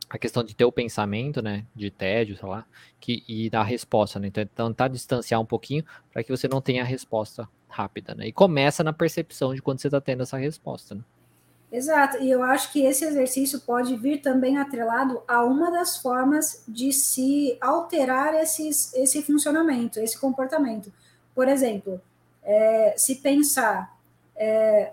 [0.08, 2.66] a questão de ter o pensamento, né, de tédio, sei lá,
[2.98, 6.82] que, e dar resposta, né, então tentar distanciar um pouquinho para que você não tenha
[6.82, 10.96] a resposta rápida, né, e começa na percepção de quando você está tendo essa resposta,
[10.96, 11.02] né.
[11.72, 16.64] Exato, e eu acho que esse exercício pode vir também atrelado a uma das formas
[16.66, 20.92] de se alterar esses, esse funcionamento, esse comportamento.
[21.32, 22.00] Por exemplo,
[22.42, 23.96] é, se pensar.
[24.34, 24.92] É,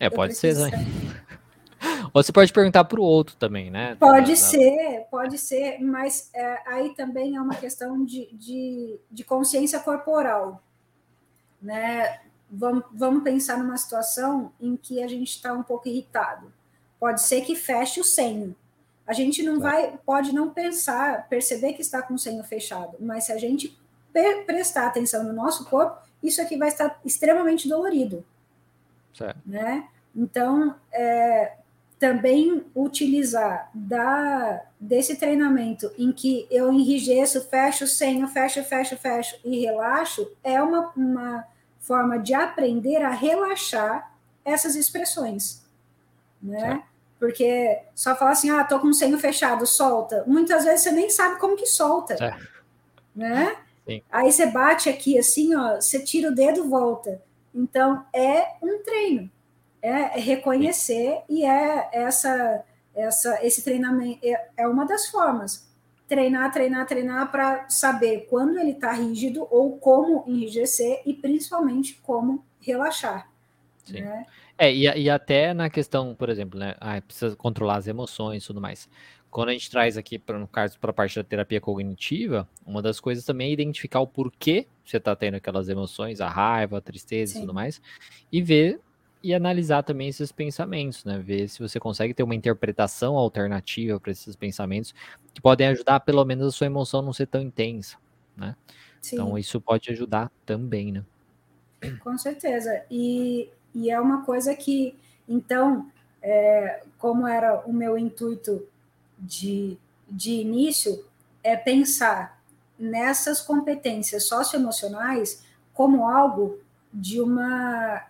[0.00, 0.70] é pode ser, né?
[2.12, 3.94] Ou você pode perguntar para o outro também, né?
[3.94, 9.78] Pode ser, pode ser, mas é, aí também é uma questão de, de, de consciência
[9.78, 10.62] corporal.
[11.62, 12.20] Né?
[12.50, 16.52] Vamos, vamos pensar numa situação em que a gente está um pouco irritado.
[16.98, 18.54] Pode ser que feche o senho.
[19.06, 23.24] A gente não vai, pode não pensar, perceber que está com o senho fechado, mas
[23.24, 23.78] se a gente
[24.46, 28.24] prestar atenção no nosso corpo, isso aqui vai estar extremamente dolorido.
[29.12, 29.38] Certo.
[29.46, 29.86] Né?
[30.14, 31.52] Então, é,
[31.98, 39.38] também utilizar da, desse treinamento em que eu enrijeço, fecho o senho, fecho, fecho, fecho
[39.44, 41.46] e relaxo, é uma, uma
[41.86, 44.12] forma de aprender a relaxar
[44.44, 45.62] essas expressões,
[46.42, 46.82] né?
[47.18, 50.24] Porque só falar assim, ah, tô com o senho fechado, solta.
[50.26, 52.36] Muitas vezes você nem sabe como que solta, é.
[53.14, 53.56] né?
[53.86, 54.02] Sim.
[54.10, 57.22] Aí você bate aqui assim, ó, você tira o dedo, volta.
[57.54, 59.30] Então é um treino,
[59.80, 61.22] é reconhecer Sim.
[61.28, 62.64] e é essa,
[62.94, 65.65] essa, esse treinamento é, é uma das formas
[66.08, 72.44] treinar, treinar, treinar para saber quando ele está rígido ou como enrijecer e principalmente como
[72.60, 73.30] relaxar.
[73.84, 74.00] Sim.
[74.00, 74.26] Né?
[74.58, 76.74] É, e, e, até na questão, por exemplo, né?
[76.80, 78.88] Ah, precisa controlar as emoções e tudo mais.
[79.30, 82.80] Quando a gente traz aqui, para no caso, para a parte da terapia cognitiva, uma
[82.80, 86.80] das coisas também é identificar o porquê você está tendo aquelas emoções, a raiva, a
[86.80, 87.38] tristeza Sim.
[87.38, 87.82] e tudo mais,
[88.32, 88.80] e ver
[89.26, 91.18] e analisar também esses pensamentos, né?
[91.18, 94.94] Ver se você consegue ter uma interpretação alternativa para esses pensamentos
[95.34, 97.96] que podem ajudar, pelo menos, a sua emoção não ser tão intensa,
[98.36, 98.54] né?
[98.54, 99.16] Então, Sim.
[99.16, 101.04] Então, isso pode ajudar também, né?
[102.04, 102.84] Com certeza.
[102.88, 104.96] E, e é uma coisa que,
[105.28, 105.90] então,
[106.22, 108.64] é, como era o meu intuito
[109.18, 109.76] de,
[110.08, 111.04] de início,
[111.42, 112.40] é pensar
[112.78, 116.60] nessas competências socioemocionais como algo
[116.94, 118.06] de uma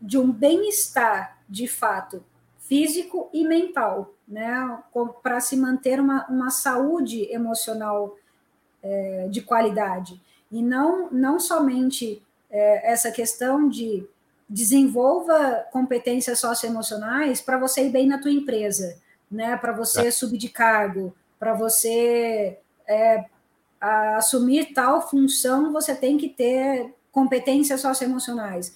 [0.00, 2.24] de um bem-estar, de fato,
[2.58, 4.78] físico e mental, né?
[5.22, 8.16] Para se manter uma, uma saúde emocional
[8.82, 10.20] é, de qualidade.
[10.50, 14.06] E não, não somente é, essa questão de
[14.48, 18.96] desenvolva competências socioemocionais para você ir bem na tua empresa,
[19.30, 19.56] né?
[19.56, 20.10] Para você é.
[20.10, 23.24] subir de cargo, para você é,
[23.80, 28.74] assumir tal função, você tem que ter competências socioemocionais.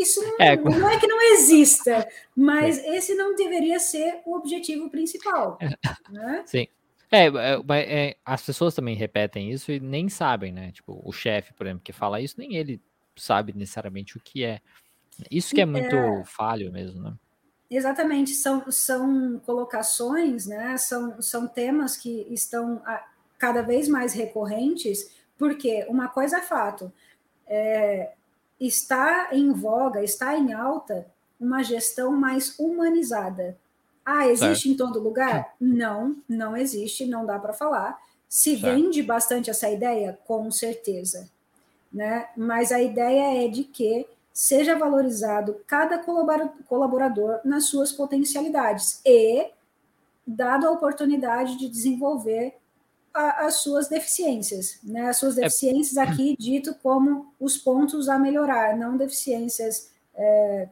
[0.00, 2.96] Isso não é, não é que não exista, mas é.
[2.96, 5.58] esse não deveria ser o objetivo principal.
[6.10, 6.42] Né?
[6.46, 6.66] Sim.
[7.12, 10.72] É, é, é, as pessoas também repetem isso e nem sabem, né?
[10.72, 12.80] Tipo, o chefe, por exemplo, que fala isso, nem ele
[13.16, 14.60] sabe necessariamente o que é.
[15.30, 17.14] Isso que é muito é, falho mesmo, né?
[17.70, 20.76] Exatamente, são, são colocações, né?
[20.76, 22.82] São, são temas que estão
[23.38, 26.92] cada vez mais recorrentes, porque uma coisa é fato,
[27.46, 28.12] é,
[28.60, 31.06] está em voga, está em alta
[31.40, 33.56] uma gestão mais humanizada.
[34.04, 34.68] Ah, existe certo.
[34.68, 35.54] em todo lugar?
[35.58, 37.98] Não, não existe, não dá para falar.
[38.28, 38.74] Se certo.
[38.74, 41.30] vende bastante essa ideia, com certeza,
[41.92, 42.28] né?
[42.36, 45.98] Mas a ideia é de que seja valorizado cada
[46.68, 49.50] colaborador nas suas potencialidades e
[50.26, 52.54] dado a oportunidade de desenvolver
[53.14, 55.08] a, as suas deficiências, né?
[55.08, 56.02] As suas é deficiências é...
[56.02, 60.68] aqui dito como os pontos a melhorar, não deficiências é,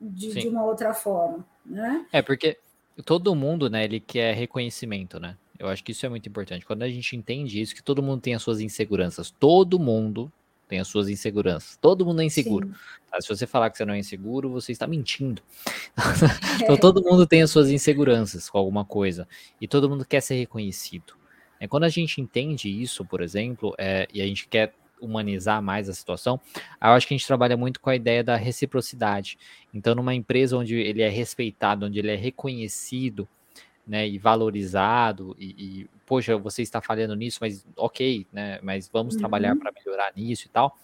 [0.00, 2.06] de, de, uma outra forma, né?
[2.12, 2.58] É porque
[3.04, 3.84] todo mundo, né?
[3.84, 5.36] Ele quer reconhecimento, né?
[5.58, 6.66] Eu acho que isso é muito importante.
[6.66, 10.30] Quando a gente entende isso, que todo mundo tem as suas inseguranças, todo mundo
[10.68, 11.76] tem as suas inseguranças.
[11.80, 12.70] Todo mundo é inseguro.
[13.10, 13.20] Tá?
[13.20, 15.42] Se você falar que você não é inseguro, você está mentindo.
[16.60, 19.28] então todo mundo tem as suas inseguranças com alguma coisa
[19.60, 21.14] e todo mundo quer ser reconhecido.
[21.64, 25.88] É, quando a gente entende isso, por exemplo, é, e a gente quer humanizar mais
[25.88, 29.38] a situação, eu acho que a gente trabalha muito com a ideia da reciprocidade.
[29.72, 33.26] Então, numa empresa onde ele é respeitado, onde ele é reconhecido,
[33.86, 39.14] né, e valorizado, e, e, poxa, você está falhando nisso, mas ok, né, mas vamos
[39.14, 39.20] uhum.
[39.20, 40.78] trabalhar para melhorar nisso e tal,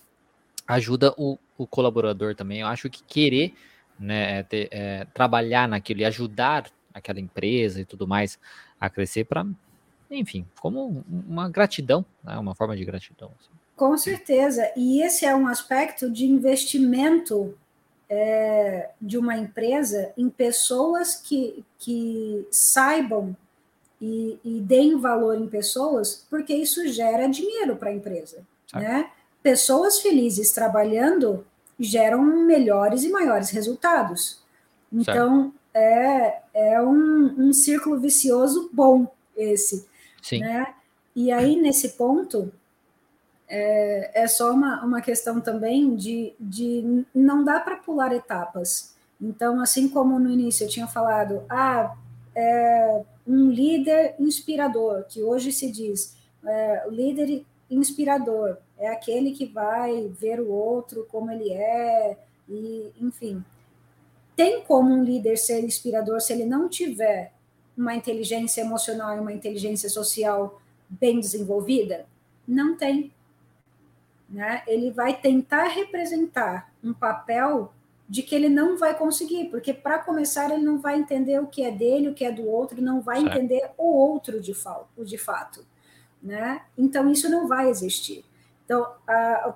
[0.66, 2.60] ajuda o, o, colaborador também.
[2.60, 3.54] Eu acho que querer
[3.98, 8.38] né, ter, é, trabalhar naquilo e ajudar aquela empresa e tudo mais
[8.78, 9.44] a crescer para
[10.10, 12.36] enfim, como uma gratidão, né?
[12.38, 13.30] uma forma de gratidão.
[13.38, 13.50] Assim.
[13.76, 17.54] Com certeza, e esse é um aspecto de investimento
[18.08, 23.36] é, de uma empresa em pessoas que, que saibam
[24.00, 28.42] e, e deem valor em pessoas, porque isso gera dinheiro para a empresa.
[28.74, 29.10] Né?
[29.42, 31.46] Pessoas felizes trabalhando
[31.78, 34.40] geram melhores e maiores resultados.
[34.92, 39.06] Então, é, é um, um círculo vicioso bom
[39.36, 39.88] esse.
[40.22, 40.40] Sim.
[40.40, 40.74] Né?
[41.14, 42.52] E aí, nesse ponto,
[43.48, 48.94] é, é só uma, uma questão também de, de não dá para pular etapas.
[49.20, 51.94] Então, assim como no início eu tinha falado, ah,
[52.34, 60.08] é um líder inspirador, que hoje se diz, é, líder inspirador é aquele que vai
[60.18, 62.16] ver o outro como ele é,
[62.48, 63.44] e enfim.
[64.34, 67.32] Tem como um líder ser inspirador se ele não tiver
[67.80, 72.06] uma inteligência emocional e uma inteligência social bem desenvolvida?
[72.46, 73.12] Não tem.
[74.28, 74.62] Né?
[74.66, 77.72] Ele vai tentar representar um papel
[78.08, 81.62] de que ele não vai conseguir, porque para começar ele não vai entender o que
[81.62, 83.36] é dele, o que é do outro, não vai certo.
[83.36, 85.64] entender o outro de, fato, de fato,
[86.20, 86.62] né?
[86.76, 88.24] Então isso não vai existir.
[88.64, 88.86] Então,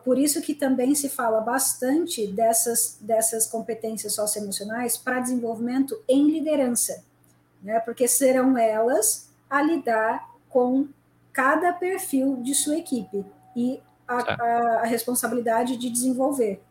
[0.05, 7.05] por isso que também se fala bastante dessas, dessas competências socioemocionais para desenvolvimento em liderança,
[7.65, 7.81] né?
[7.81, 10.87] porque serão elas a lidar com
[11.33, 13.25] cada perfil de sua equipe
[13.57, 16.63] e a, a, a responsabilidade de desenvolver.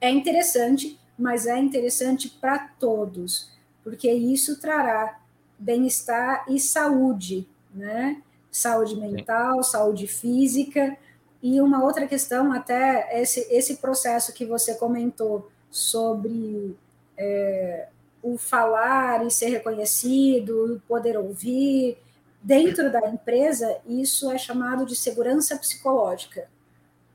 [0.00, 3.50] É interessante, mas é interessante para todos,
[3.84, 5.20] porque isso trará
[5.58, 8.22] bem-estar e saúde, né?
[8.50, 9.70] Saúde mental, Sim.
[9.72, 10.96] saúde física.
[11.42, 16.76] E uma outra questão, até esse, esse processo que você comentou sobre
[17.16, 17.88] é,
[18.22, 21.98] o falar e ser reconhecido, o poder ouvir.
[22.42, 26.48] Dentro da empresa, isso é chamado de segurança psicológica.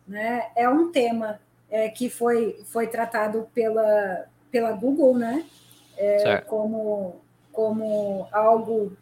[0.08, 0.52] Né?
[0.56, 1.40] É um tema
[1.70, 5.46] é, que foi, foi tratado pela, pela Google né?
[5.98, 8.96] É, como, como algo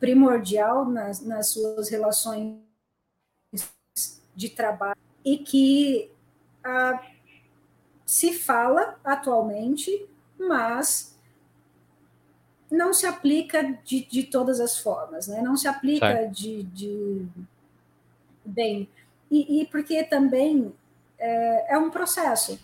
[0.00, 2.58] primordial nas, nas suas relações
[4.34, 6.10] de trabalho e que
[6.64, 7.00] ah,
[8.04, 11.11] se fala atualmente, mas
[12.72, 15.42] não se aplica de, de todas as formas, né?
[15.42, 17.26] não se aplica de, de,
[18.42, 18.88] bem.
[19.30, 20.72] E, e porque também
[21.18, 22.58] é, é, um processo.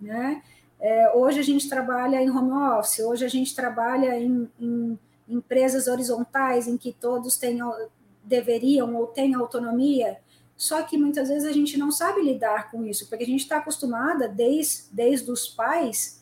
[0.00, 0.40] Né?
[0.78, 4.98] É, hoje a gente trabalha em home office, hoje a gente trabalha em, em
[5.28, 7.74] empresas horizontais em que todos tenham,
[8.22, 10.18] deveriam ou têm autonomia,
[10.56, 13.56] só que muitas vezes a gente não sabe lidar com isso, porque a gente está
[13.56, 16.19] acostumada, desde, desde os pais,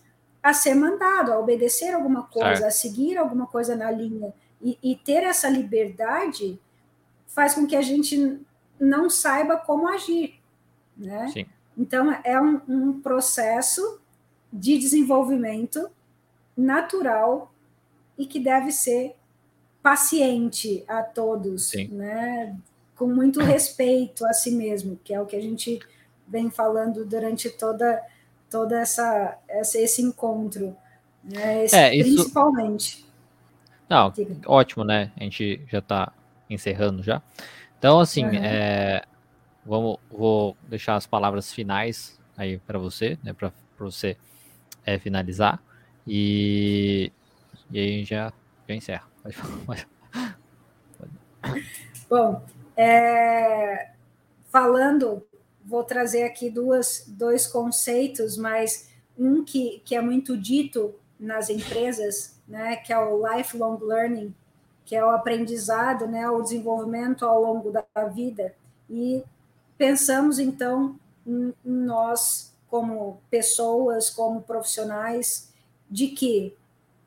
[0.49, 4.33] a ser mandado, a obedecer alguma coisa, a seguir alguma coisa na linha.
[4.63, 6.59] E, e, ter essa liberdade
[7.27, 8.41] faz com que a gente
[8.81, 10.41] não saiba como agir.
[10.97, 11.29] Né?
[11.29, 11.47] Sim.
[11.77, 14.01] Então, é um, um processo
[14.51, 15.91] de desenvolvimento
[16.57, 17.53] natural
[18.17, 19.17] e que deve ser
[19.83, 21.89] paciente a todos, Sim.
[21.89, 22.57] né?
[22.97, 25.79] com muito respeito a si mesmo, que é o que a gente
[26.27, 28.03] vem falando durante toda,
[28.51, 30.77] toda essa, essa esse encontro,
[31.23, 31.65] né?
[31.65, 32.15] Esse, é, isso...
[32.17, 33.07] principalmente.
[33.89, 34.13] Não,
[34.47, 35.13] ótimo, né?
[35.17, 36.13] A gente já está
[36.49, 37.23] encerrando já.
[37.79, 38.35] Então, assim, uhum.
[38.35, 39.03] é,
[39.65, 43.33] vamos, vou deixar as palavras finais aí para você, né?
[43.33, 44.17] Para você
[44.85, 45.63] é, finalizar.
[46.07, 47.13] E,
[47.71, 48.33] e aí já,
[48.69, 49.07] já encerra.
[52.09, 52.43] Bom,
[52.77, 53.91] é,
[54.51, 55.27] falando,
[55.69, 58.89] vou trazer aqui duas, dois conceitos, mas
[59.19, 64.35] um que, que é muito dito nas empresas, né, que é o lifelong learning,
[64.85, 68.55] que é o aprendizado, né, o desenvolvimento ao longo da vida.
[68.89, 69.23] E
[69.77, 75.53] pensamos, então, em, nós, como pessoas, como profissionais,
[75.91, 76.57] de que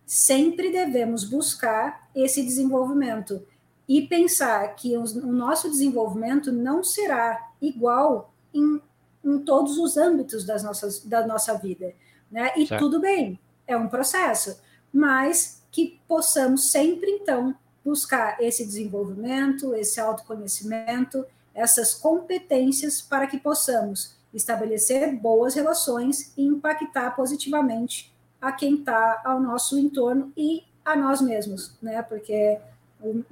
[0.05, 3.43] sempre devemos buscar esse desenvolvimento
[3.87, 8.81] e pensar que o nosso desenvolvimento não será igual em,
[9.23, 11.93] em todos os âmbitos das nossas, da nossa vida.
[12.31, 12.51] Né?
[12.57, 12.81] E certo.
[12.81, 14.59] tudo bem, é um processo,
[14.93, 24.15] mas que possamos sempre, então, buscar esse desenvolvimento, esse autoconhecimento, essas competências para que possamos
[24.33, 31.21] estabelecer boas relações e impactar positivamente a quem está ao nosso entorno e a nós
[31.21, 32.01] mesmos, né?
[32.01, 32.57] Porque
[32.99, 33.23] o,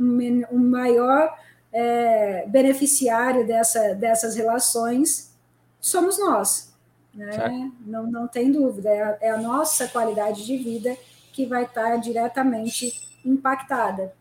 [0.51, 1.35] o maior
[1.71, 5.33] é, beneficiário dessa, dessas relações
[5.79, 6.73] somos nós.
[7.13, 7.71] Né?
[7.85, 10.95] Não, não tem dúvida, é a, é a, nossa qualidade de vida
[11.33, 12.93] que vai estar diretamente
[13.25, 14.13] impactada.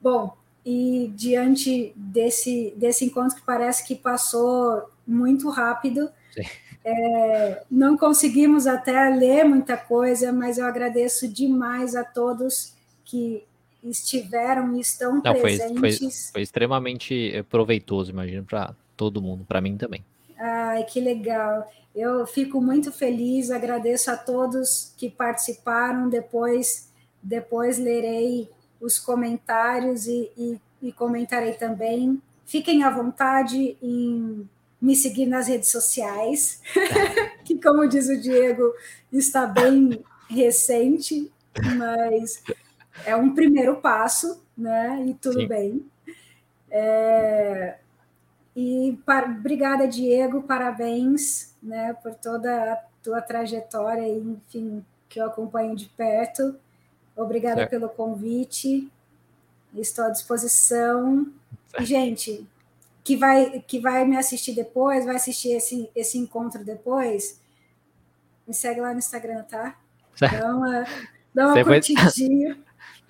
[0.00, 6.10] Bom, e diante desse, desse encontro que parece que passou muito rápido,
[6.84, 13.44] é, não conseguimos até ler muita coisa, mas eu agradeço demais a todos que
[13.84, 15.78] estiveram e estão Não, presentes.
[15.78, 20.04] Foi, foi, foi extremamente eh, proveitoso, imagino, para todo mundo, para mim também.
[20.38, 21.70] Ai, que legal.
[21.94, 26.08] Eu fico muito feliz, agradeço a todos que participaram.
[26.08, 26.90] Depois,
[27.22, 28.48] depois lerei
[28.80, 32.20] os comentários e, e, e comentarei também.
[32.46, 34.48] Fiquem à vontade em
[34.80, 36.60] me seguir nas redes sociais,
[37.44, 38.74] que, como diz o Diego,
[39.12, 41.30] está bem recente,
[41.76, 42.42] mas
[43.04, 45.04] é um primeiro passo, né?
[45.06, 45.48] E tudo Sim.
[45.48, 45.86] bem.
[46.70, 47.76] É,
[48.54, 55.74] e para, obrigada, Diego, parabéns né, por toda a tua trajetória, enfim, que eu acompanho
[55.74, 56.54] de perto.
[57.16, 57.70] Obrigada certo.
[57.70, 58.90] pelo convite.
[59.74, 61.26] Estou à disposição.
[61.78, 62.46] E, gente,
[63.02, 67.40] que vai, que vai me assistir depois, vai assistir esse, esse encontro depois,
[68.46, 69.78] me segue lá no Instagram, tá?
[70.14, 70.38] Certo.
[70.38, 70.84] Dá uma,
[71.34, 72.58] dá uma curtidinha.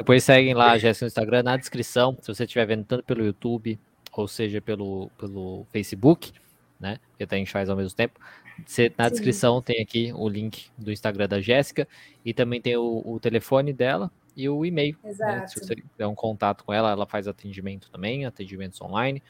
[0.02, 3.24] Depois seguem lá a Jéssica no Instagram, na descrição, se você estiver vendo tanto pelo
[3.24, 3.78] YouTube,
[4.12, 6.32] ou seja, pelo, pelo Facebook,
[6.78, 6.98] né?
[7.16, 8.18] Que a gente faz ao mesmo tempo.
[8.66, 9.10] Você, na Sim.
[9.12, 11.86] descrição tem aqui o link do Instagram da Jéssica
[12.24, 14.96] e também tem o, o telefone dela e o e-mail.
[15.04, 15.46] Né?
[15.46, 19.22] Se você der um contato com ela, ela faz atendimento também, atendimentos online,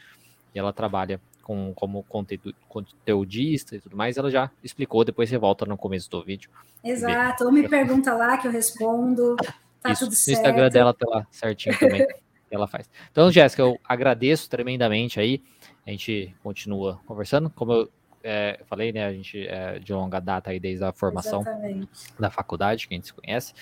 [0.55, 4.17] e ela trabalha com, como conteúdo, conteudista e tudo mais.
[4.17, 6.51] Ela já explicou, depois você volta no começo do vídeo.
[6.83, 9.37] Exato, ou me pergunta lá que eu respondo.
[9.83, 10.37] Tá Isso, tudo certo.
[10.37, 12.07] No Instagram dela tá lá certinho também.
[12.51, 12.89] ela faz.
[13.11, 15.43] Então, Jéssica, eu agradeço tremendamente aí.
[15.87, 17.51] A gente continua conversando.
[17.51, 17.91] Como eu
[18.23, 19.05] é, falei, né?
[19.07, 21.89] A gente é de longa data aí desde a formação Exatamente.
[22.19, 23.55] da faculdade, que a gente se conhece.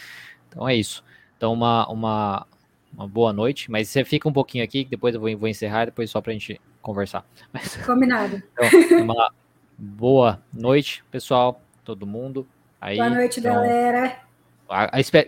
[0.48, 1.04] Então é isso.
[1.36, 2.46] Então, uma, uma,
[2.92, 3.70] uma boa noite.
[3.70, 6.34] Mas você fica um pouquinho aqui, depois eu vou, vou encerrar, depois só para a
[6.34, 7.24] gente conversar.
[7.52, 8.42] Mas, Combinado.
[8.52, 9.32] Então, uma
[9.78, 12.46] boa noite, pessoal, todo mundo.
[12.80, 14.29] Aí, boa noite, então, galera.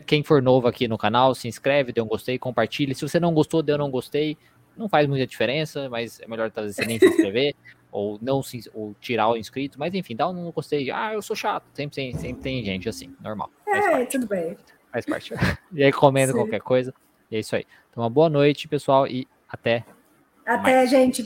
[0.07, 2.95] Quem for novo aqui no canal, se inscreve, dê um gostei, compartilhe.
[2.95, 4.37] Se você não gostou, deu um não gostei.
[4.77, 7.55] Não faz muita diferença, mas é melhor talvez você nem se inscrever
[7.93, 9.79] ou não se, ou tirar o inscrito.
[9.79, 10.91] Mas enfim, dá um não gostei.
[10.91, 11.65] Ah, eu sou chato.
[11.75, 13.51] Sempre tem, sempre tem gente assim, normal.
[13.67, 14.57] É, tudo bem.
[14.91, 15.35] Faz parte.
[15.73, 16.95] E aí comenta qualquer coisa.
[17.31, 17.65] E é isso aí.
[17.91, 19.85] Então, uma boa noite, pessoal, e até.
[20.47, 20.91] Até, mais.
[20.91, 21.23] gente.